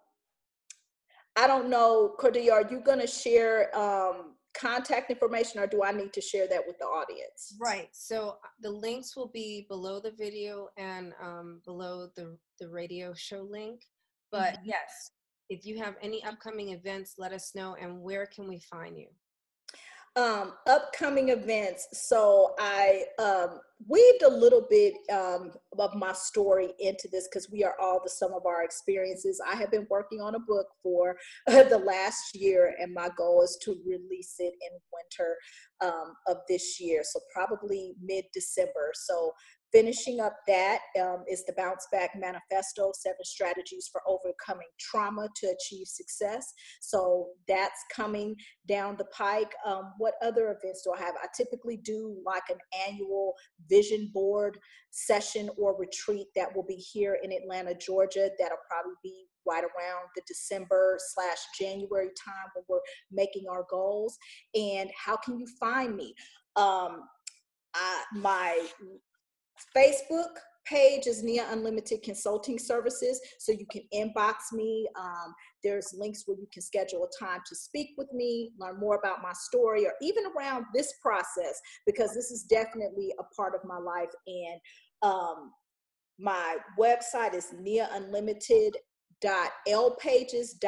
[1.37, 5.93] I don't know, Cordelia, are you going to share um, contact information or do I
[5.93, 7.55] need to share that with the audience?
[7.61, 7.89] Right.
[7.93, 13.15] So uh, the links will be below the video and um, below the, the radio
[13.15, 13.83] show link.
[14.31, 14.71] But mm-hmm.
[14.71, 15.13] yes,
[15.49, 19.09] if you have any upcoming events, let us know and where can we find you?
[20.17, 21.89] Um, upcoming events.
[21.93, 27.63] So I um, weaved a little bit um, of my story into this because we
[27.63, 29.41] are all the sum of our experiences.
[29.47, 31.17] I have been working on a book for
[31.49, 35.37] uh, the last year, and my goal is to release it in winter
[35.81, 37.03] um, of this year.
[37.05, 38.93] So probably mid December.
[38.95, 39.33] So
[39.73, 45.47] Finishing up that um, is the Bounce Back Manifesto Seven Strategies for Overcoming Trauma to
[45.47, 46.47] Achieve Success.
[46.81, 48.35] So that's coming
[48.67, 49.53] down the pike.
[49.67, 51.15] Um, what other events do I have?
[51.23, 52.57] I typically do like an
[52.89, 53.35] annual
[53.69, 54.59] vision board
[54.91, 58.31] session or retreat that will be here in Atlanta, Georgia.
[58.39, 62.81] That'll probably be right around the December slash January time when we're
[63.13, 64.17] making our goals.
[64.55, 66.15] And how can you find me?
[66.57, 67.03] Um,
[68.15, 68.59] my
[69.77, 70.35] Facebook
[70.67, 74.87] page is Nia Unlimited Consulting Services, so you can inbox me.
[74.99, 75.35] Um,
[75.65, 79.23] there's links where you can schedule a time to speak with me, learn more about
[79.23, 83.79] my story, or even around this process, because this is definitely a part of my
[83.79, 84.11] life.
[84.27, 84.61] And
[85.03, 85.53] um,
[86.19, 88.77] my website is Nia Unlimited
[89.69, 90.59] lpages.co.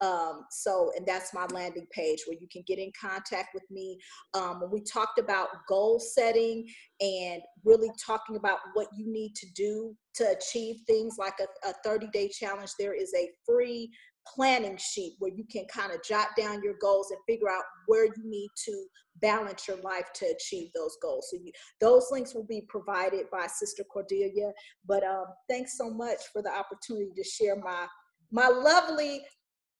[0.00, 3.98] Um, so, and that's my landing page where you can get in contact with me.
[4.34, 6.68] Um, when we talked about goal setting
[7.00, 11.72] and really talking about what you need to do to achieve things like a, a
[11.84, 13.90] 30 day challenge, there is a free
[14.26, 18.06] planning sheet where you can kind of jot down your goals and figure out where
[18.06, 18.86] you need to
[19.20, 21.28] balance your life to achieve those goals.
[21.30, 24.52] So you, those links will be provided by Sister Cordelia.
[24.86, 27.86] But um, thanks so much for the opportunity to share my
[28.30, 29.22] my lovely,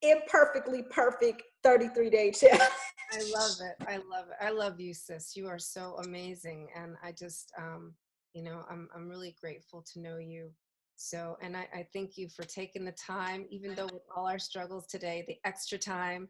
[0.03, 2.63] imperfectly perfect 33 day challenge.
[3.13, 3.87] I love it.
[3.89, 4.45] I love it.
[4.45, 5.37] I love you, sis.
[5.37, 7.95] You are so amazing, and I just, um,
[8.33, 10.51] you know, I'm I'm really grateful to know you
[10.97, 14.39] so, and I, I, thank you for taking the time, even though with all our
[14.39, 16.29] struggles today, the extra time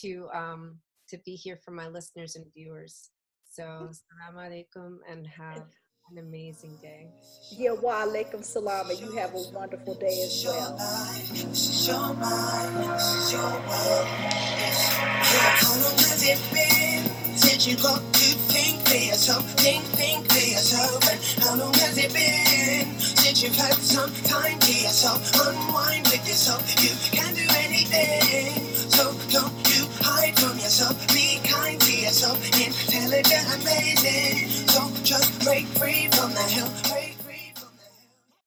[0.00, 3.10] to um, to be here for my listeners and viewers.
[3.52, 5.66] So, salam alaikum and have
[6.10, 7.08] an amazing day.
[7.50, 10.76] Yeah, wa alaikum salam, and you have a wonderful day as well.
[11.30, 14.06] This is your mind, this is your world.
[15.58, 20.38] How long has it been since you got to think for yourself, think, think for
[20.38, 21.02] yourself?
[21.10, 22.95] And how long has it been
[23.36, 26.62] since you've had some time to yourself, unwind with yourself?
[26.82, 30.96] You can do anything, so don't you hide from yourself.
[31.08, 34.48] Be kind to yourself, intelligent, amazing.
[34.68, 36.95] So just break free from the hell.